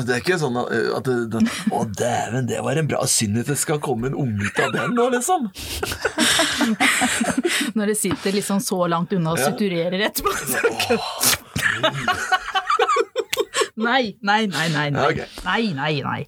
[0.00, 3.50] det er ikke sånn at det, det, Å, dæven, det var en bra synd at
[3.52, 5.50] det skal komme en unge ut av den nå, liksom.
[7.76, 10.32] Når det sitter liksom så langt unna og suturerer etterpå.
[13.80, 14.90] Nei, nei, nei, nei.
[14.92, 15.26] Nei, okay.
[15.44, 16.02] nei, nei.
[16.04, 16.26] nei.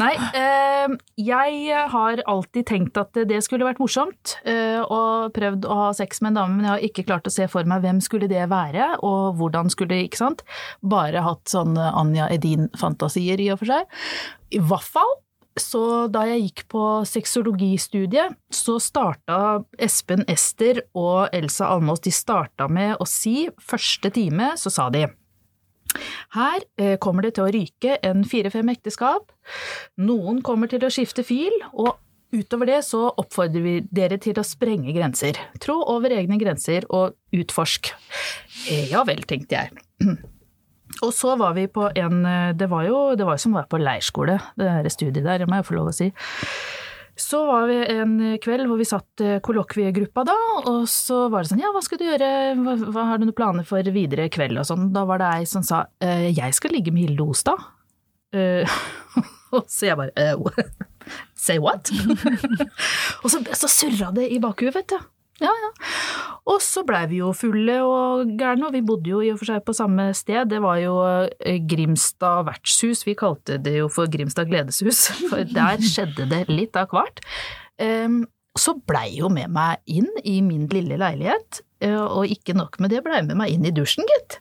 [0.00, 5.78] nei eh, jeg har alltid tenkt at det skulle vært morsomt, eh, og prøvd å
[5.82, 8.00] ha sex med en dame, men jeg har ikke klart å se for meg hvem
[8.04, 10.44] skulle det være, og hvordan skulle det, ikke sant.
[10.80, 13.98] Bare hatt sånne Anja Edin-fantasier i og for seg.
[14.56, 15.18] I hvert fall
[15.58, 22.68] så da jeg gikk på sexologistudiet, så starta Espen Ester og Elsa Almås de starta
[22.70, 25.08] med å si første time, så sa de
[26.36, 29.32] her eh, kommer det til å ryke en fire-fem ekteskap,
[30.00, 31.96] noen kommer til å skifte fil, og
[32.34, 35.38] utover det så oppfordrer vi dere til å sprenge grenser.
[35.62, 37.92] Trå over egne grenser og utforsk.
[38.68, 39.86] Eh, ja vel, tenkte jeg.
[41.04, 43.60] Og så var vi på en eh, Det var jo, det var jo som å
[43.60, 46.08] være på leirskole, det der studiet der, det må jeg få lov å si.
[47.18, 50.36] Så var vi en kveld hvor vi satt eh, kollokviegruppa da,
[50.70, 53.36] og så var det sånn ja, hva skal du gjøre, hva, hva har du noen
[53.38, 54.88] planer for videre kveld og sånn.
[54.94, 57.66] Da var det ei som sa «Eh, jeg skal ligge med Hilde Ostad.
[58.28, 58.68] Uh,
[59.72, 60.58] så jeg bare uh,
[61.46, 61.88] say what?
[63.24, 64.98] og så, så surra det i bakhuet, vet du.
[65.38, 65.68] Ja, ja.
[66.50, 69.52] Og så blei vi jo fulle og gærne, og vi bodde jo i og for
[69.52, 70.48] seg på samme sted.
[70.50, 70.96] Det var jo
[71.38, 76.78] eh, Grimstad vertshus, vi kalte det jo for Grimstad gledeshus, for der skjedde det litt
[76.78, 77.22] av hvert.
[78.58, 82.94] Så blei jo med meg inn i min lille leilighet, eh, og ikke nok med
[82.94, 84.40] det, blei med meg inn i dusjen, gitt.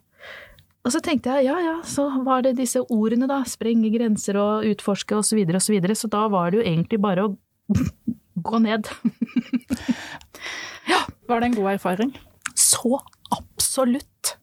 [0.88, 4.66] Og så tenkte jeg ja ja, så var det disse ordene da, sprenge grenser og
[4.70, 7.34] utforske og så videre og så videre, så da var det jo egentlig bare å
[8.48, 8.90] gå ned.
[11.28, 12.14] Var det en god erfaring?
[12.56, 13.00] Så
[13.36, 14.38] absolutt.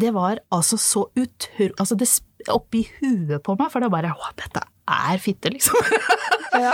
[0.00, 1.72] Det var altså så utur...
[1.78, 2.08] Altså det
[2.52, 5.78] oppi huet på meg, for det bare Å, dette er fitte, liksom.
[6.54, 6.70] Ja.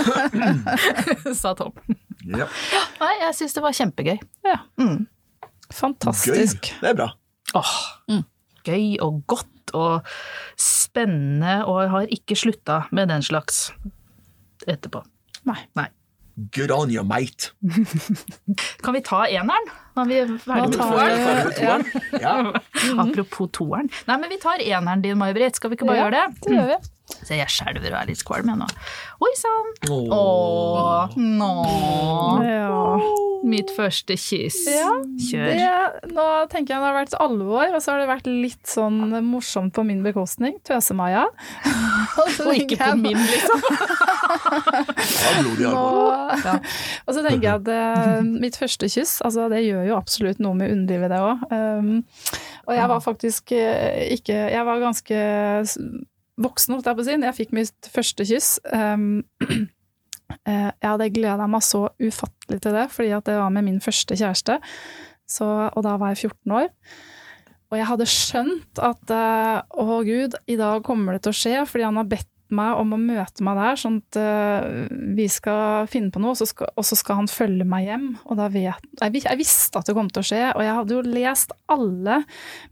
[1.36, 1.74] Sa Tom.
[2.24, 2.46] Ja.
[3.02, 4.16] Nei, jeg syns det var kjempegøy.
[4.48, 4.62] ja.
[4.80, 5.02] Mm.
[5.76, 6.70] Fantastisk.
[6.70, 6.78] Gøy.
[6.80, 7.08] Det er bra.
[7.58, 7.74] Åh,
[8.64, 10.08] gøy og godt og
[10.56, 13.66] spennende, og jeg har ikke slutta med den slags
[14.64, 15.02] etterpå.
[15.50, 15.58] Nei.
[15.76, 15.88] Nei.
[16.36, 17.50] Good on you, mate.
[18.84, 19.70] Kan vi ta eneren?
[19.96, 21.52] Når vi er ferdig med toeren?
[21.56, 21.86] toeren?
[22.26, 22.34] Ja.
[23.00, 23.88] Apropos toeren.
[24.08, 25.56] Nei, men vi tar eneren din, May-Britt.
[25.56, 26.44] Skal vi ikke bare Ja, gjøre det?
[26.44, 26.78] Det gjør vi.
[27.26, 28.66] Så jeg skjelver og er litt kvalm jeg nå.
[29.26, 29.72] Oi sann!
[29.90, 31.16] Åh.
[31.18, 31.52] Nå.
[32.46, 32.82] Ja.
[33.46, 34.60] Mitt første kyss.
[34.70, 34.92] Ja,
[35.26, 35.50] Kjør.
[35.58, 39.16] Det, nå tenker jeg det har vært alvor, og så har det vært litt sånn
[39.26, 40.56] morsomt på min bekostning.
[40.66, 41.26] Tøse-Maja.
[42.46, 43.62] Og ikke på min, liksom.
[43.66, 46.32] Ja, blodig alvor.
[46.36, 46.66] Og,
[47.06, 50.56] og så tenker jeg at uh, mitt første kyss, altså det gjør jo absolutt noe
[50.58, 51.46] med underlivet det òg.
[52.66, 55.22] og jeg var faktisk uh, ikke Jeg var ganske
[56.42, 58.52] voksen, holdt jeg på å si, når jeg fikk mitt første kyss.
[58.72, 59.24] Um,
[60.46, 64.18] jeg hadde gleda meg så ufattelig til det, fordi at det var med min første
[64.18, 64.58] kjæreste.
[65.26, 66.72] Så, og da var jeg 14 år.
[67.66, 71.54] Og jeg hadde skjønt at eh, å gud, i dag kommer det til å skje,
[71.66, 75.88] fordi han har bedt meg om å møte meg der, sånn at uh, vi skal
[75.90, 78.06] finne på noe, og så skal, og så skal han følge meg hjem.
[78.26, 80.96] Og da vet jeg, jeg visste at det kom til å skje, og jeg hadde
[80.96, 82.20] jo lest alle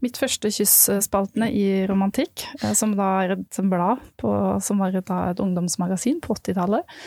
[0.05, 4.33] mitt første kyss-spaltene i Romantikk, eh, som da er et blad, på,
[4.63, 6.99] som var et, et ungdomsmagasin på 80-tallet.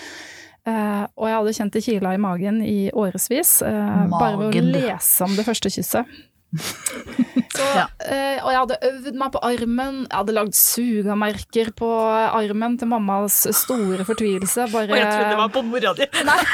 [0.68, 4.66] Uh, og jeg hadde kjent det kila i magen i årevis, uh, bare ved å
[4.74, 6.18] lese om det første kysset.
[7.58, 7.84] Så, Ja.
[8.06, 12.88] eh, og jeg hadde øvd meg på armen, jeg hadde lagd sugamerker på armen til
[12.90, 14.68] mammas store fortvilelse.
[14.72, 16.06] Bare på mora di.
[16.28, 16.38] Nei.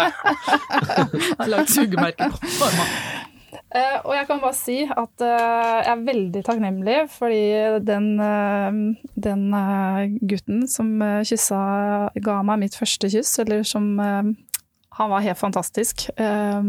[0.00, 2.94] jeg hadde lagd sugemerker på armen.
[3.70, 7.42] Uh, og jeg kan bare si at uh, jeg er veldig takknemlig, fordi
[7.86, 8.72] den, uh,
[9.14, 9.44] den
[10.26, 11.60] gutten som uh, kyssa,
[12.18, 13.92] ga meg mitt første kyss, eller som
[14.98, 16.08] Han var helt fantastisk.
[16.18, 16.62] Eh,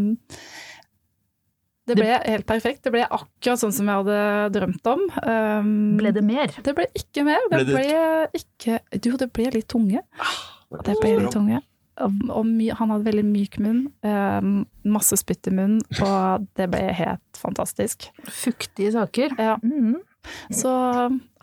[1.91, 2.83] det ble helt perfekt.
[2.87, 4.19] Det ble akkurat sånn som jeg hadde
[4.55, 5.03] drømt om.
[5.25, 6.53] Um, Ble det mer?
[6.63, 7.43] det ble ikke mer.
[7.51, 10.03] Det Ble ble, ikke Jo, det ble litt tunge.
[10.71, 11.61] Det ble litt tunge.
[12.01, 16.69] Og, og my, han hadde veldig myk munn, Um, masse spytt i munnen, og det
[16.71, 18.07] ble helt fantastisk.
[18.25, 19.35] Fuktige saker.
[19.37, 19.57] Ja.
[19.61, 19.99] Mm.
[20.53, 20.69] Så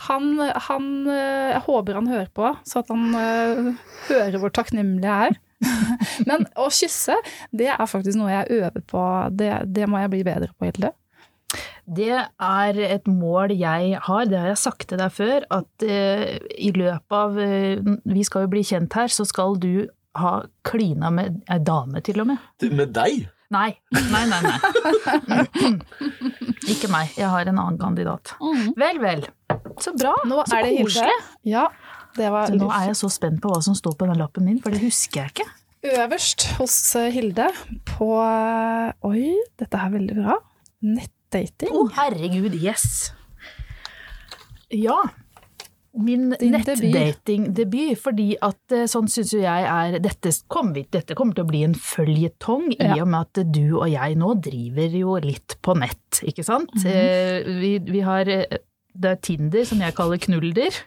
[0.07, 0.27] han,
[0.69, 3.71] han eh, Jeg håper han hører på, så at han uh,
[4.07, 5.39] hører hvor takknemlig jeg er.
[6.29, 7.17] Men å kysse,
[7.51, 9.05] det er faktisk noe jeg øver på.
[9.35, 10.95] Det, det må jeg bli bedre på, Hilde.
[11.89, 16.37] Det er et mål jeg har, det har jeg sagt til deg før, at eh,
[16.61, 20.35] i løpet av eh, Vi skal jo bli kjent her, så skal du ha
[20.69, 22.45] klina med ei dame, til og med.
[22.69, 23.29] Med deg?
[23.49, 24.41] Nei, nei, nei.
[24.45, 25.71] nei.
[26.69, 28.35] Ikke meg, jeg har en annen kandidat.
[28.77, 29.25] Vel, vel.
[29.81, 30.13] Så bra.
[30.29, 30.91] Nå så er det Hilde.
[30.91, 31.15] koselig.
[31.49, 31.69] Ja,
[32.17, 34.75] var Nå er jeg så spent på hva som står på den lappen min, for
[34.75, 35.49] det husker jeg ikke.
[35.99, 37.47] Øverst hos eh, Hilde
[37.87, 39.29] på eh, Oi,
[39.61, 40.41] dette er veldig bra.
[40.83, 41.71] Nettdating.
[41.71, 43.13] Å, herregud, yes!
[44.75, 44.99] Ja.
[45.99, 51.47] Min nettdatingdebut, fordi at eh, sånn syns jo jeg er dette kommer, dette kommer til
[51.47, 55.57] å bli en føljetong, i og med at du og jeg nå driver jo litt
[55.65, 56.75] på nett, ikke sant?
[56.83, 58.31] Eh, vi, vi har
[58.99, 60.79] det er Tinder, som jeg kaller knulder.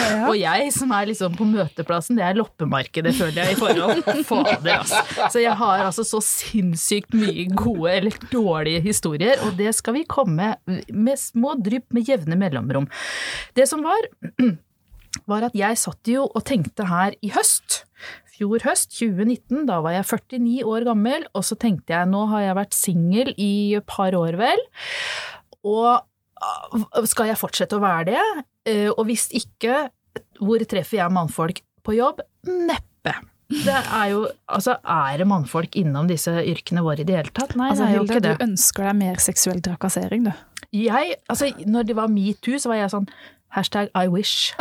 [0.00, 0.26] Ja.
[0.26, 4.02] Og jeg som er liksom på møteplassen, det er loppemarkedet, føler jeg, i forhold.
[4.26, 5.02] Fader, altså.
[5.32, 10.06] Så jeg har altså så sinnssykt mye gode eller dårlige historier, og det skal vi
[10.08, 12.88] komme med små drypp med jevne mellomrom.
[13.56, 14.10] Det som var,
[15.30, 17.84] var at jeg satt jo og tenkte her i høst.
[18.34, 22.48] Fjor høst, 2019, da var jeg 49 år gammel, og så tenkte jeg nå har
[22.48, 24.62] jeg vært singel i et par år vel,
[25.60, 26.00] og
[27.10, 28.44] skal jeg fortsette å være det?
[28.70, 29.88] Eh, Og hvis ikke,
[30.40, 32.20] hvor treffer jeg mannfolk på jobb?
[32.48, 33.14] Neppe.
[33.50, 37.56] Det er jo, altså er det mannfolk innom disse yrkene våre i det hele tatt?
[37.58, 38.34] Nei, Altså, det er jo ikke det.
[38.38, 40.32] du ønsker deg mer seksuell trakassering, du.
[40.70, 43.08] Jeg, altså, når det var metoo, så var jeg sånn
[43.54, 44.54] hashtag I wish.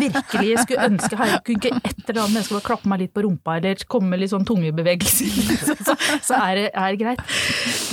[0.00, 3.24] Virkelig jeg skulle ønske herregud, ikke et eller annet menneske bare klappe meg litt på
[3.26, 5.30] rumpa eller komme med litt sånn tungebevegelser,
[5.62, 7.22] så, så, så er, det, er greit.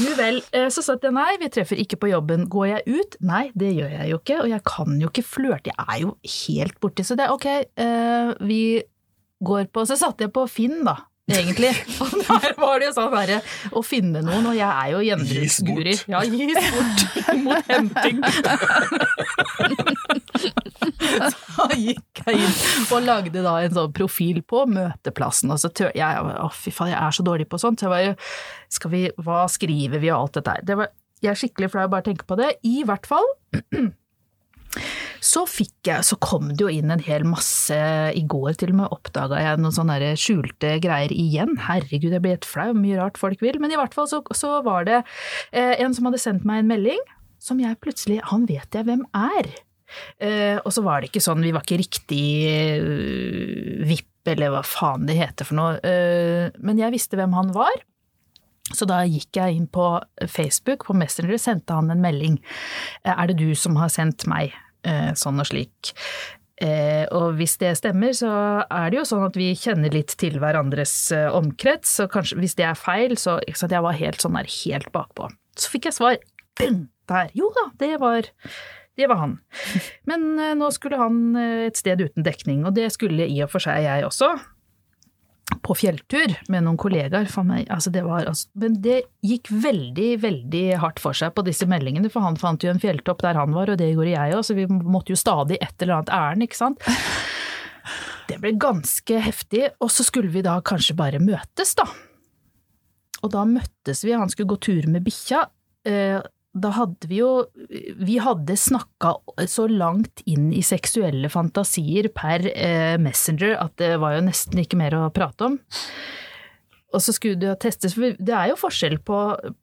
[0.01, 2.47] Nu vel, eh, så satt jeg nei, vi treffer ikke på jobben.
[2.51, 3.17] Går jeg ut?
[3.27, 6.13] Nei, det gjør jeg jo ikke, og jeg kan jo ikke flørte, jeg er jo
[6.37, 7.49] helt borti, så det er ok,
[7.85, 8.61] eh, vi
[9.37, 10.95] går på Så satte jeg på Finn, da.
[11.31, 11.71] Egentlig.
[12.03, 13.39] Og der var det jo sånn derre
[13.75, 15.95] å finne noen, og jeg er jo gjenbruksguri.
[16.11, 16.99] Ja, gis bort
[17.45, 18.21] mot henting.
[20.97, 22.55] Så gikk jeg inn
[22.93, 26.91] og lagde da en sånn profil på møteplassen, og så tør jeg Å, fy faen,
[26.91, 27.79] jeg er så dårlig på sånt.
[27.81, 28.13] Så jeg var jo
[28.77, 30.65] Skal vi Hva skriver vi og alt dette her?
[30.67, 30.91] Det var,
[31.23, 32.49] jeg er skikkelig flau bare å tenke på det.
[32.67, 33.27] I hvert fall
[35.23, 37.75] så jeg, så kom det jo inn en hel masse
[38.13, 41.55] I går til og med oppdaga jeg noen sånne skjulte greier igjen.
[41.67, 43.59] Herregud, jeg blir helt flau, mye rart folk vil.
[43.63, 45.01] Men i hvert fall så, så var det
[45.51, 47.01] eh, en som hadde sendt meg en melding
[47.43, 49.51] som jeg plutselig Han vet jeg hvem er.
[50.19, 52.23] Eh, og så var det ikke sånn, vi var ikke riktig
[52.83, 55.77] uh, VIP eller hva faen det heter for noe.
[55.85, 57.77] Eh, men jeg visste hvem han var.
[58.75, 59.85] Så da gikk jeg inn på
[60.27, 62.39] Facebook, på Messenger, sendte han en melding.
[63.05, 64.66] Eh, Er det du som har sendt meg eh,
[65.19, 65.93] sånn og slik?
[66.57, 68.31] Eh, og hvis det stemmer, så
[68.65, 72.57] er det jo sånn at vi kjenner litt til hverandres eh, omkrets, så kanskje hvis
[72.57, 75.29] det er feil, så sant, jeg var helt sånn der, helt bakpå.
[75.57, 76.19] Så fikk jeg svar.
[76.57, 77.29] Der.
[77.37, 78.25] Jo da, det var,
[78.97, 79.37] det var han.
[80.09, 83.53] Men eh, nå skulle han eh, et sted uten dekning, og det skulle i og
[83.53, 84.33] for seg jeg også
[85.63, 87.27] på fjelltur med noen kollegaer.
[87.71, 92.11] Altså det var, altså, men det gikk veldig, veldig hardt for seg på disse meldingene,
[92.11, 94.57] for han fant jo en fjelltopp der han var, og det gjorde jeg òg, så
[94.57, 96.83] vi måtte jo stadig et eller annet ærend, ikke sant.
[98.27, 101.87] Det ble ganske heftig, og så skulle vi da kanskje bare møtes, da.
[103.23, 105.45] Og da møttes vi, han skulle gå tur med bikkja.
[106.57, 107.31] Da hadde vi jo
[108.01, 109.13] Vi hadde snakka
[109.49, 114.79] så langt inn i seksuelle fantasier per eh, Messenger at det var jo nesten ikke
[114.79, 115.59] mer å prate om.
[116.95, 119.19] Og så skulle det jo testes, for det er jo forskjell på,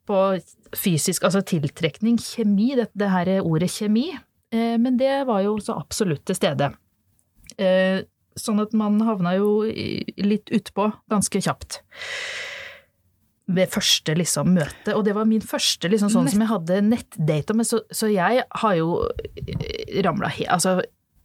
[0.07, 0.19] på
[0.77, 4.11] fysisk, altså tiltrekning, kjemi, det, det her ordet kjemi,
[4.53, 6.69] eh, men det var jo så absolutt til stede.
[7.57, 8.05] Eh,
[8.37, 11.81] sånn at man havna jo litt utpå ganske kjapt.
[13.45, 17.57] Ved første liksom møte, og det var min første liksom sånn som jeg hadde nettdate
[17.57, 19.03] med, så, så jeg har jo
[20.07, 20.79] ramla helt Altså,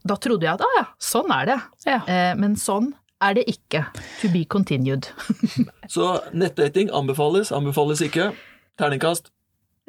[0.03, 1.59] da trodde jeg at ah ja, sånn er det.
[1.87, 2.01] Ja.
[2.03, 2.91] Eh, men sånn
[3.23, 3.85] er det ikke.
[4.21, 5.09] To be continued.
[5.95, 8.31] Så nettdating anbefales, anbefales ikke.
[8.79, 9.31] Terningkast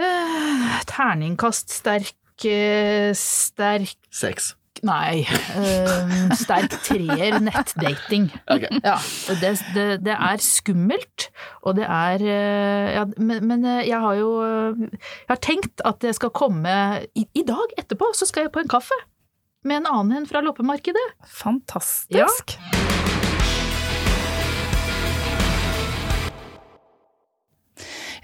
[0.01, 4.55] Eh, terningkast sterk eh, Sterk seks.
[4.87, 5.27] Nei.
[5.53, 8.31] Uh, sterk treer nettdating.
[8.49, 8.81] Okay.
[8.81, 8.97] Ja,
[9.43, 11.29] det, det, det er skummelt,
[11.63, 15.85] og det er eh, ja, men, men eh, jeg har jo eh, Jeg har tenkt
[15.85, 16.73] at det skal komme
[17.13, 18.97] i, I dag etterpå så skal jeg på en kaffe
[19.69, 21.05] med en annen enn fra loppemarkedet.
[21.29, 22.57] Fantastisk.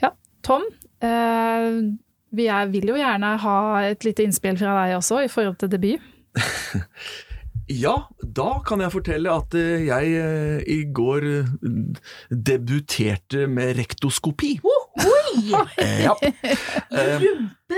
[0.00, 0.64] Ja, Tom.
[1.04, 1.76] uh,
[2.36, 3.58] vi er, vil jo gjerne ha
[3.92, 6.12] et lite innspill fra deg også i forhold til debut.
[7.66, 11.48] Ja, da kan jeg fortelle at eh, jeg eh, i går eh,
[12.30, 14.52] debuterte med rektoskopi.
[15.78, 16.14] Eh, Ja.
[16.22, 17.22] Eh,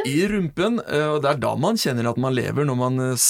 [0.07, 3.23] I rumpen, eh, og det er da man kjenner at man lever, når man eh,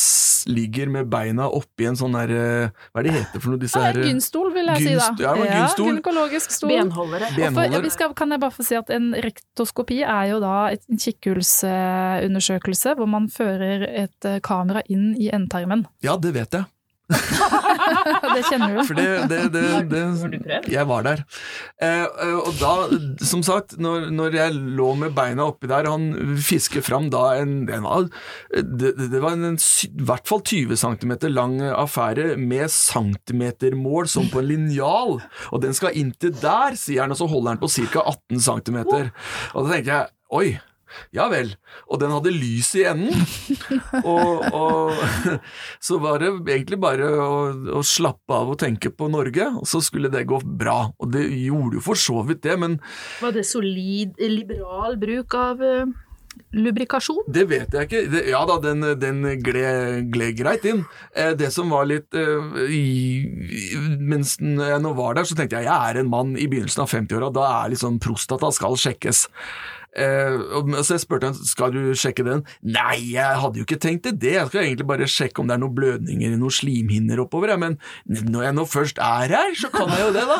[0.50, 3.80] ligger med beina oppi en sånn der eh, Hva er det heter for noe, disse
[3.82, 5.08] her eh, gynstol, vil jeg si da.
[5.22, 5.90] Ja, gynstol.
[5.92, 6.72] gynekologisk stol.
[6.74, 7.30] Benholdere.
[7.36, 7.80] Benholder.
[7.82, 12.96] for, skal, kan jeg bare få si at En rektoskopi er jo da en kikkhullsundersøkelse
[12.98, 15.86] hvor man fører et eh, kamera inn i endetarmen.
[16.04, 16.68] Ja, det vet jeg.
[18.34, 18.80] Det kjenner du.
[18.84, 20.58] For det, det, det, det?
[20.72, 21.22] Jeg var der.
[21.80, 22.72] Eh, eh, og da,
[23.24, 27.64] som sagt, når, når jeg lå med beina oppi der, han fisker fram da en
[27.68, 28.08] var,
[28.52, 34.42] det, det var en, i hvert fall 20 cm lang affære med centimetermål som på
[34.42, 35.18] en linjal.
[35.52, 38.04] Og den skal inntil der, sier han, og så holder han på ca.
[38.04, 38.80] 18 cm.
[38.88, 40.48] Og da tenker jeg oi.
[41.14, 41.54] Ja vel.
[41.88, 43.26] Og den hadde lys i enden.
[44.08, 45.38] Og, og
[45.86, 47.38] så var det egentlig bare å,
[47.78, 50.90] å slappe av og tenke på Norge, og så skulle det gå bra.
[50.98, 52.78] Og det gjorde jo for så vidt det, men
[53.22, 55.88] Var det solid, liberal bruk av eh,
[56.54, 57.24] lubrikasjon?
[57.34, 58.02] det vet jeg ikke.
[58.12, 60.84] Det, ja da, den, den gled, gled greit inn.
[61.12, 62.84] Eh, det som var litt eh, i,
[63.98, 66.92] Mens jeg nå var der, så tenkte jeg jeg er en mann i begynnelsen av
[66.94, 69.26] 50-åra, da er liksom prostata skal sjekkes.
[69.98, 72.44] Eh, og så jeg spurte han skal du sjekke den.
[72.62, 74.16] Nei, jeg hadde jo ikke tenkt det.
[74.22, 74.34] det.
[74.36, 77.54] Jeg skal egentlig bare sjekke om det er noen blødninger i noen slimhinner oppover.
[77.54, 77.62] jeg.
[77.62, 80.38] Men når jeg nå først er her, så kan jeg jo det, da.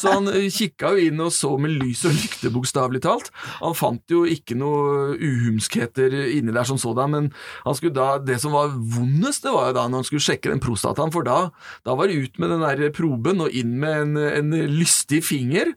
[0.00, 3.32] Så han eh, kikka jo inn og så med lys og lykte, bokstavelig talt.
[3.60, 7.30] Han fant jo ikke noe uhumskheter inni der som sådan, men
[7.64, 10.52] han skulle da, det som var vondest, det var jo da når han skulle sjekke
[10.52, 11.38] den prostataen, for da,
[11.86, 15.74] da var det ut med den der proben og inn med en, en lystig finger.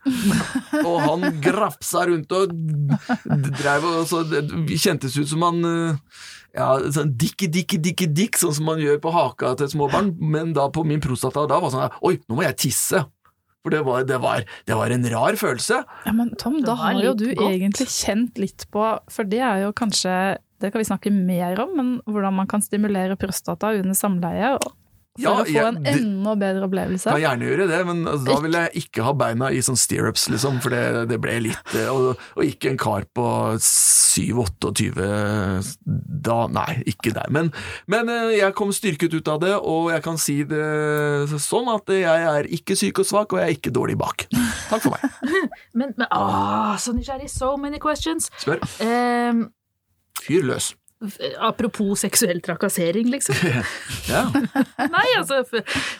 [0.81, 2.53] Og han grafsa rundt og
[3.61, 4.43] drev og så Det
[4.81, 6.19] kjentes ut som han eh,
[6.57, 10.51] ja, sånn dikke, dikke, dikke, dikk, sånn som man gjør på haka til småbarn, men
[10.57, 13.05] da på min prostata, da var det sånn Oi, nå må jeg tisse.
[13.61, 15.83] For det var, det var, det var en rar følelse.
[16.07, 17.45] Ja, men Tom, da har jo du godt.
[17.45, 20.15] egentlig kjent litt på For det er jo kanskje
[20.61, 24.55] Det kan vi snakke mer om, men hvordan man kan stimulere prostata under samleie.
[25.20, 27.12] For Ja, å få jeg- en det- enda bedre opplevelse.
[27.12, 30.30] Kan gjerne gjøre det, men altså, da vil jeg ikke ha beina i sånn stirrups,
[30.32, 33.26] liksom, for det, det ble litt eh, og, og ikke en kar på
[33.59, 34.95] 7-28
[36.24, 37.28] Da, nei, ikke der.
[37.30, 37.51] Men,
[37.91, 40.64] men eh, jeg kom styrket ut av det, og jeg kan si det
[41.43, 44.28] sånn at jeg er ikke syk og svak, og jeg er ikke dårlig bak.
[44.70, 45.01] Takk for meg.
[45.74, 47.30] Men, men å, så nysgjerrig.
[47.32, 48.30] So many questions.
[48.39, 48.59] Spør.
[48.84, 49.49] Um,
[50.22, 50.74] Fyr løs.
[51.41, 53.35] Apropos seksuell trakassering, liksom.
[54.11, 54.25] Ja.
[54.91, 55.41] Nei, altså,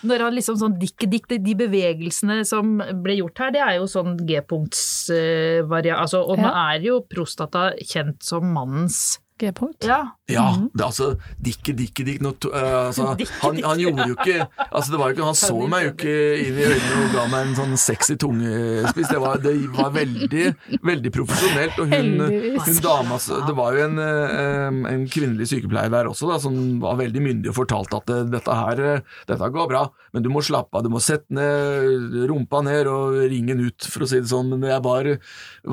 [0.06, 4.18] når han liksom sånn dikke-dikke, de bevegelsene som ble gjort her, det er jo sånn
[4.28, 6.74] G-punktsvariant, altså, og nå Ja.
[6.76, 9.86] er jo prostata kjent som mannens G-punkt.
[9.90, 10.02] Ja.
[10.32, 11.08] Ja, det er altså
[11.44, 13.10] Dikke, dikke, dikke not, to- eh, altså,
[13.42, 16.14] han, han gjorde jo ikke Altså, det var jo ikke Han så meg jo ikke
[16.46, 19.10] inn i øynene og ga meg en sånn sexy tungespiss.
[19.12, 20.46] Det var, det var veldig,
[20.88, 21.82] veldig profesjonelt.
[21.84, 22.24] Og hun,
[22.64, 23.18] hun dama
[23.50, 24.00] Det var jo en,
[24.94, 28.56] en kvinnelig sykepleier der også, da, som var veldig myndig og fortalte at eh, dette
[28.62, 29.84] her eh, dette går bra,
[30.16, 30.86] men du må slappe av.
[30.88, 34.54] Du må sette ned rumpa ned og ringen ut, for å si det sånn.
[34.56, 35.12] Men jeg var,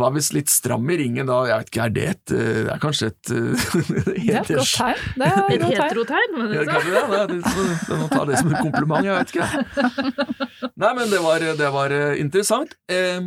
[0.02, 1.44] var visst litt stram i ringen da.
[1.52, 5.04] Jeg vet ikke, er det et Det er kanskje et Det er et godt tegn.
[5.18, 5.76] Det er Et et tegn.
[5.76, 6.38] heterotegn?
[6.54, 6.80] ja, det så?
[6.84, 7.22] det?
[7.28, 10.72] det, det, det, det må ta det som et kompliment, jeg vet ikke.
[10.84, 12.76] Nei, men det var, det var eh, interessant.
[12.90, 13.20] Eh,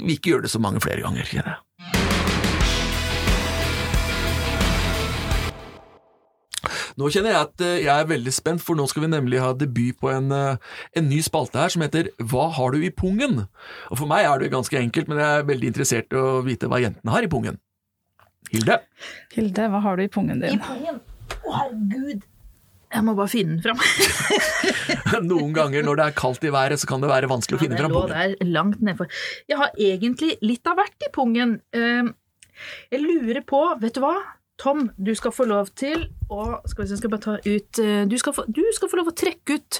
[0.00, 1.66] vi ikke gjør det så mange flere ganger, kjenner jeg.
[7.00, 9.52] Nå kjenner jeg at eh, jeg er veldig spent, for nå skal vi nemlig ha
[9.56, 13.44] debut på en, eh, en ny spalte her som heter Hva har du i pungen?
[13.88, 16.68] Og For meg er det ganske enkelt, men jeg er veldig interessert i å vite
[16.70, 17.56] hva jentene har i pungen.
[18.50, 18.80] Hilde?
[19.36, 20.56] Hilde, hva har du i pungen din?
[20.56, 21.00] I pungen.
[21.44, 22.24] Å, herregud.
[22.90, 23.78] Jeg må bare finne den fram.
[25.30, 27.78] Noen ganger når det er kaldt i været, så kan det være vanskelig å finne
[27.78, 28.10] fram pungen.
[28.16, 29.06] der langt nedfor.
[29.46, 31.60] Jeg har egentlig litt av hvert i pungen.
[31.70, 32.10] Eh,
[32.90, 34.16] Jeg lurer på, vet du hva?
[34.60, 38.02] Tom, du skal få lov til å Skal vi se, skal bare ta ut eh,
[38.10, 39.78] Du skal få, du skal få lov å trekke ut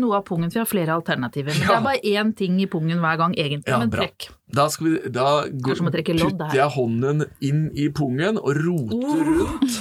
[0.00, 1.54] noe av pungen, Vi har flere alternativer.
[1.58, 3.72] Men det er bare én ting i pungen hver gang, egentlig.
[3.72, 4.28] Ja, men trekk.
[4.52, 9.78] Da, skal vi, da går, putter jeg hånden inn i pungen og roter rundt.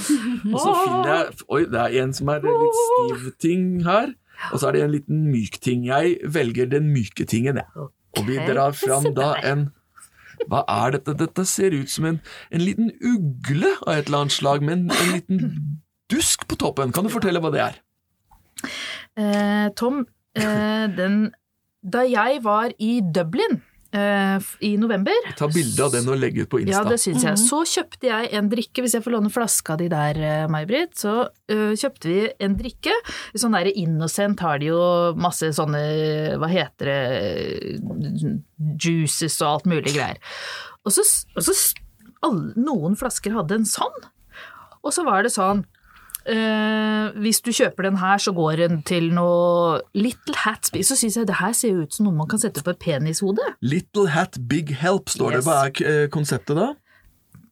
[0.47, 4.16] Og så finner jeg Oi, det er en som er litt stiv ting her.
[4.52, 5.86] Og så er det en liten myk ting.
[5.89, 7.88] Jeg velger den myke tingen, jeg.
[8.18, 9.70] Og vi drar fram da en
[10.49, 11.14] Hva er dette?
[11.20, 12.18] Dette ser ut som en,
[12.49, 15.43] en liten ugle av et eller annet slag, med en, en liten
[16.10, 16.89] dusk på toppen.
[16.95, 17.78] Kan du fortelle hva det er?
[19.20, 20.05] Eh, Tom,
[20.38, 21.32] eh, den
[21.82, 23.57] Da jeg var i Dublin
[23.91, 26.78] eh, i november Ta bilde av den og legge ut på Insta.
[26.78, 27.39] Ja, det syns jeg.
[27.41, 32.07] Så kjøpte jeg en drikke, hvis jeg får låne flaska di der, May-Britt, så kjøpte
[32.07, 32.93] vi en drikke.
[33.36, 34.82] Sånn der Innocent har de jo
[35.20, 35.82] masse sånne,
[36.39, 37.01] hva heter det,
[38.80, 40.22] juices og alt mulig greier.
[40.86, 41.03] Og så,
[41.36, 41.57] og så
[42.26, 44.01] alle, noen flasker hadde en sånn,
[44.82, 45.66] og så var det sånn
[46.30, 50.97] eh, hvis du kjøper den her, så går den til noe Little Hat Big Så
[50.99, 53.41] syns jeg det her ser ut som noe man kan sette på et penishode.
[53.61, 55.41] Little Hat Big Help står det.
[55.41, 55.49] Yes.
[55.49, 56.72] Hva er eh, konseptet da?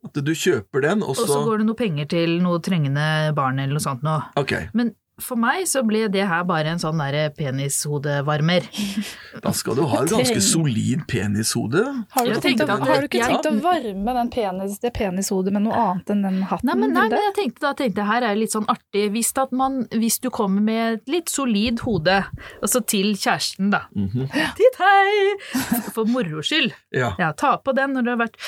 [0.05, 3.33] At du kjøper den, og Og så så går det noe penger til noe trengende
[3.35, 4.21] barn eller noe sånt noe.
[4.39, 4.93] Ok, Men
[5.23, 8.67] for meg så ble det her bare en sånn derre penishodevarmer.
[9.45, 11.83] da skal du ha et ganske solid penishode.
[12.15, 15.53] Har du tenkt, å, at har du ikke tenkt å varme den penis, det penishodet
[15.55, 16.69] med noe annet enn den hatten?
[16.69, 19.07] Nei, men, nei, men jeg tenkte da tenkte jeg, her er litt sånn artig.
[19.15, 22.19] Hvis, at man, hvis du kommer med et litt solid hode,
[22.59, 23.85] altså til kjæresten, da.
[24.59, 25.35] Titt hei!
[25.93, 26.73] For moro skyld.
[26.95, 27.13] Ja.
[27.21, 28.41] Ja, ta på den når du har vært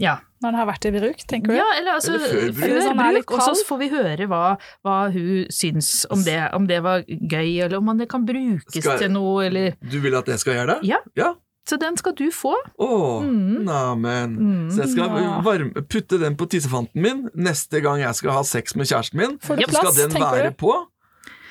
[0.00, 0.18] Ja.
[0.44, 1.56] Når den har vært i bruk, tenker du?
[1.56, 2.66] ja eller altså Eller før bruk.
[2.84, 4.42] Litt bruk, og så får vi høre hva,
[4.84, 6.36] hva hun syns om det.
[6.52, 10.14] Om det var gøy, eller om det kan brukes Skal- til noe, eller Du vil
[10.20, 10.88] at jeg skal gjøre det?
[10.92, 11.00] Ja.
[11.16, 11.32] ja.
[11.64, 12.52] Så den skal du få.
[12.78, 13.64] Å, Mm.
[13.64, 14.34] neimen.
[14.70, 15.40] Så jeg skal Ja.
[15.40, 19.38] varme, putte den på tissefanten min neste gang jeg skal ha sex med kjæresten min.
[19.38, 20.56] Får du Så skal den være du?
[20.60, 20.74] på.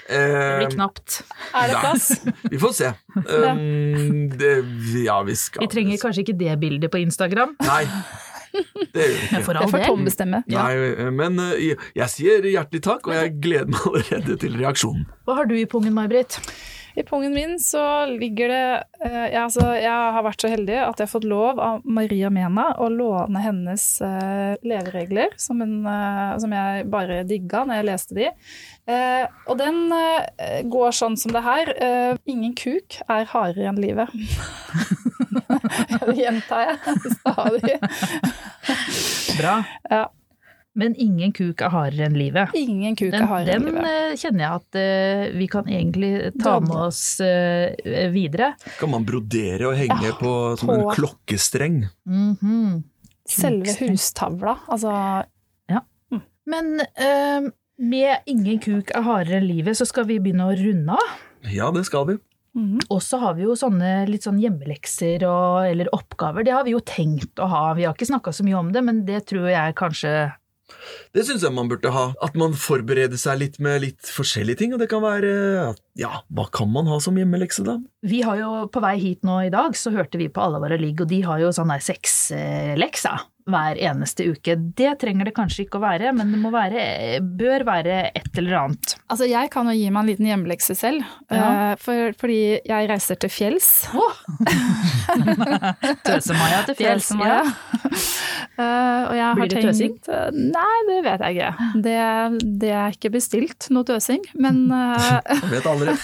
[0.05, 1.21] Det Eh, blir knapt.
[1.55, 2.11] Er det plass?
[2.51, 2.89] vi får se.
[3.15, 4.65] Um, det,
[5.05, 7.85] ja, vi skal Vi trenger kanskje ikke det bildet på Instagram, Nei,
[8.53, 9.41] det gjør vi ikke.
[9.45, 10.43] for Det all får Tom bestemme.
[10.45, 10.67] bestemme.
[10.73, 15.09] Nei, men eh, jeg, jeg sier hjertelig takk, og jeg gleder meg allerede til reaksjonen.
[15.25, 16.39] Hva har du i pungen, May-Britt?
[16.95, 20.99] I pungen min så ligger det eh, jeg, altså, jeg har vært så heldig at
[20.99, 26.35] jeg har fått lov av Maria Mena å låne hennes uh, leveregler, som, en, uh,
[26.41, 28.29] som jeg bare digga når jeg leste de.
[28.85, 29.81] Uh, og den
[30.69, 31.71] går sånn som det her.
[32.29, 34.13] Ingen kuk er hardere enn livet.
[36.07, 37.77] det gjentar jeg stadig.
[39.37, 39.55] Bra.
[39.91, 40.03] Ja.
[40.73, 42.53] Men ingen kuk er hardere enn livet.
[42.57, 43.83] Ingen kuk Den, er hardere enn livet.
[43.85, 48.53] Den kjenner jeg at uh, vi kan egentlig ta med oss uh, videre.
[48.79, 51.83] Kan man brodere og henge Ja, på som en klokkestreng?
[51.85, 52.39] klokkestreng?
[52.41, 52.81] -hmm.
[53.29, 54.57] Selve hustavla.
[54.67, 55.23] Altså
[56.45, 60.97] Men uh, med ingen kuk er hardere enn livet, så skal vi begynne å runde
[60.97, 61.21] av.
[61.53, 62.17] Ja, det skal vi.
[62.57, 62.85] Mhm.
[62.89, 66.45] Og så har vi jo sånne litt sånn hjemmelekser og, eller oppgaver.
[66.45, 67.65] Det har vi jo tenkt å ha.
[67.77, 70.13] Vi har ikke snakka så mye om det, men det tror jeg kanskje
[71.13, 72.05] Det syns jeg man burde ha.
[72.23, 74.73] At man forbereder seg litt med litt forskjellige ting.
[74.73, 77.77] Og det kan være Ja, hva kan man ha som hjemmelekse, da?
[78.05, 80.79] Vi har jo på vei hit nå i dag, så hørte vi på Alle våre
[80.81, 84.55] ligg, og de har jo sånn der sexleksa hver eneste uke.
[84.77, 86.83] Det trenger det kanskje ikke å være, men det må være,
[87.21, 88.95] bør være et eller annet.
[89.11, 91.03] Altså, jeg kan jo gi meg en liten hjemmelekse selv.
[91.31, 91.73] Ja.
[91.73, 93.69] eh, For, fordi jeg reiser til fjells.
[96.07, 97.07] Tøse-Maja til fjells.
[97.11, 97.41] fjells ja.
[98.53, 99.93] Eh, og jeg har Blir det tenkt, tøsing?
[100.13, 101.69] eh, Nei, det vet jeg ikke.
[101.81, 101.93] Det,
[102.61, 104.21] det er ikke bestilt noe tøsing.
[104.37, 105.95] Men Jeg vet aldri.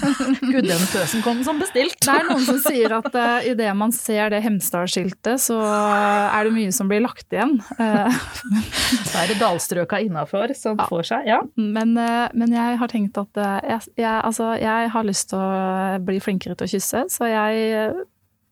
[0.48, 2.00] Gud, den tøsen kom som bestilt.
[2.02, 6.56] det er noen som sier at uh, idet man ser det Hemsedal-skiltet, så er det
[6.56, 7.56] mye som blir lagt igjen.
[7.80, 8.20] Eh,
[9.10, 10.88] Så er det dalstrøka innafor som Ja.
[10.90, 11.28] får seg.
[11.30, 11.40] Ja.
[11.56, 15.40] men, eh, men jeg har tenkt at eh, jeg, jeg, altså, jeg har lyst til
[15.40, 17.94] å bli flinkere til å kysse, så jeg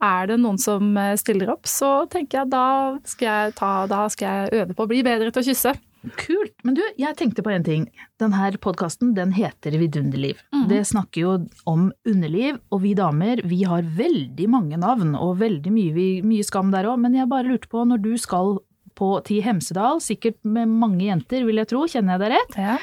[0.04, 2.66] er det noen som stiller opp, så tenker jeg da
[3.10, 5.74] skal jeg, ta, da skal jeg øve på å bli bedre til å kysse.
[6.16, 6.54] Kult.
[6.64, 7.88] Men du, jeg tenkte på en ting.
[8.22, 10.40] Denne podkasten den heter Vidunderliv.
[10.54, 10.68] Mm.
[10.70, 11.32] Det snakker jo
[11.68, 16.72] om underliv, og vi damer vi har veldig mange navn og veldig mye, mye skam
[16.72, 17.02] der òg.
[17.04, 18.60] Men jeg bare lurte på, når du skal
[18.98, 22.78] på, Ti Hemsedal, sikkert med mange jenter vil jeg tro, kjenner jeg deg rett, Ja.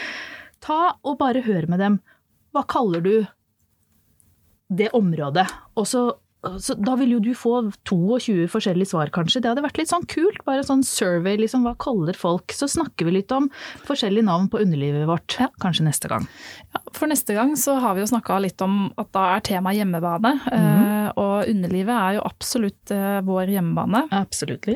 [0.65, 2.01] ta og bare hør med dem.
[2.55, 3.15] Hva kaller du
[4.71, 5.49] det området?
[5.77, 6.13] Og så
[6.61, 9.41] så da vil jo du få 22 forskjellige svar, kanskje.
[9.41, 10.43] Det hadde vært litt sånn kult.
[10.45, 11.63] Bare sånn survey, liksom.
[11.65, 12.53] Hva kaller folk?
[12.53, 13.47] Så snakker vi litt om
[13.89, 15.39] forskjellige navn på underlivet vårt.
[15.41, 15.49] Ja.
[15.65, 16.27] Kanskje neste gang.
[16.75, 19.73] Ja, For neste gang så har vi jo snakka litt om at da er tema
[19.73, 20.35] hjemmebane.
[20.53, 24.05] eh, Og underlivet er jo absolutt eh, vår hjemmebane.
[24.13, 24.69] Absolutt.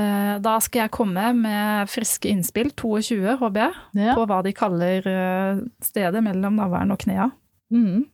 [0.00, 3.74] Eh, Da skal jeg komme med friske innspill, 22 håper jeg,
[4.06, 4.14] Ja.
[4.16, 7.30] på hva de kaller eh, stedet mellom navlen og knea.
[7.72, 8.06] Mm.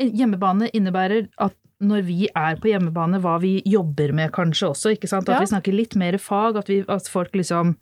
[0.00, 5.08] Hjemmebane innebærer at når vi er på hjemmebane, hva vi jobber med kanskje også, ikke
[5.08, 5.28] sant?
[5.30, 5.40] At Ja.
[5.40, 7.76] vi snakker litt mer fag, at, vi, at folk liksom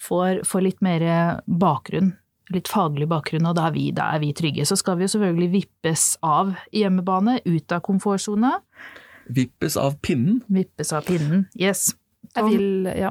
[0.00, 2.16] får, får litt mer bakgrunn.
[2.50, 4.66] Litt faglig bakgrunn, og da er, vi, da er vi trygge.
[4.66, 8.56] Så skal vi jo selvfølgelig vippes av hjemmebane, ut av komfortsona.
[9.30, 10.42] Vippes av pinnen.
[10.50, 11.46] Vippes av pinnen.
[11.56, 11.94] Yes.
[12.36, 13.10] Jeg vil, ja.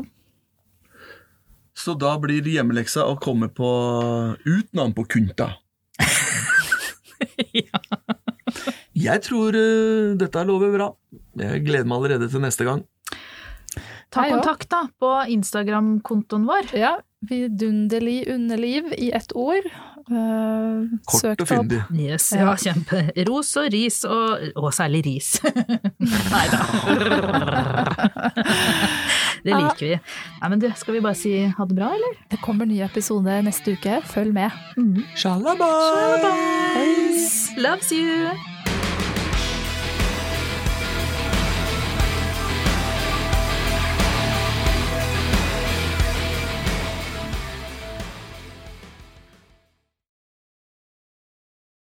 [1.77, 3.69] Så da blir hjemmeleksa å komme på
[4.45, 5.53] ut navn på kunta.
[9.01, 10.87] Jeg tror uh, dette lover bra.
[11.39, 12.83] Jeg gleder meg allerede til neste gang.
[14.11, 16.73] Ta kontakt da på Instagram-kontoen vår.
[16.77, 16.97] ja.
[17.29, 19.65] Vidunderlig underliv i ett ord.
[20.11, 21.81] Uh, Kort søkt og fyndig.
[21.93, 23.03] Yes, ja, kjempe.
[23.29, 25.37] Ros og ris, og, og særlig ris.
[26.33, 26.59] Nei da.
[29.41, 29.95] Det liker vi.
[30.41, 32.13] Nei, men du, skal vi bare si ha det bra, eller?
[32.29, 34.01] Det kommer ny episode neste uke.
[34.05, 34.49] Følg med.
[35.17, 36.41] Shalabais!
[37.57, 38.50] Loves you!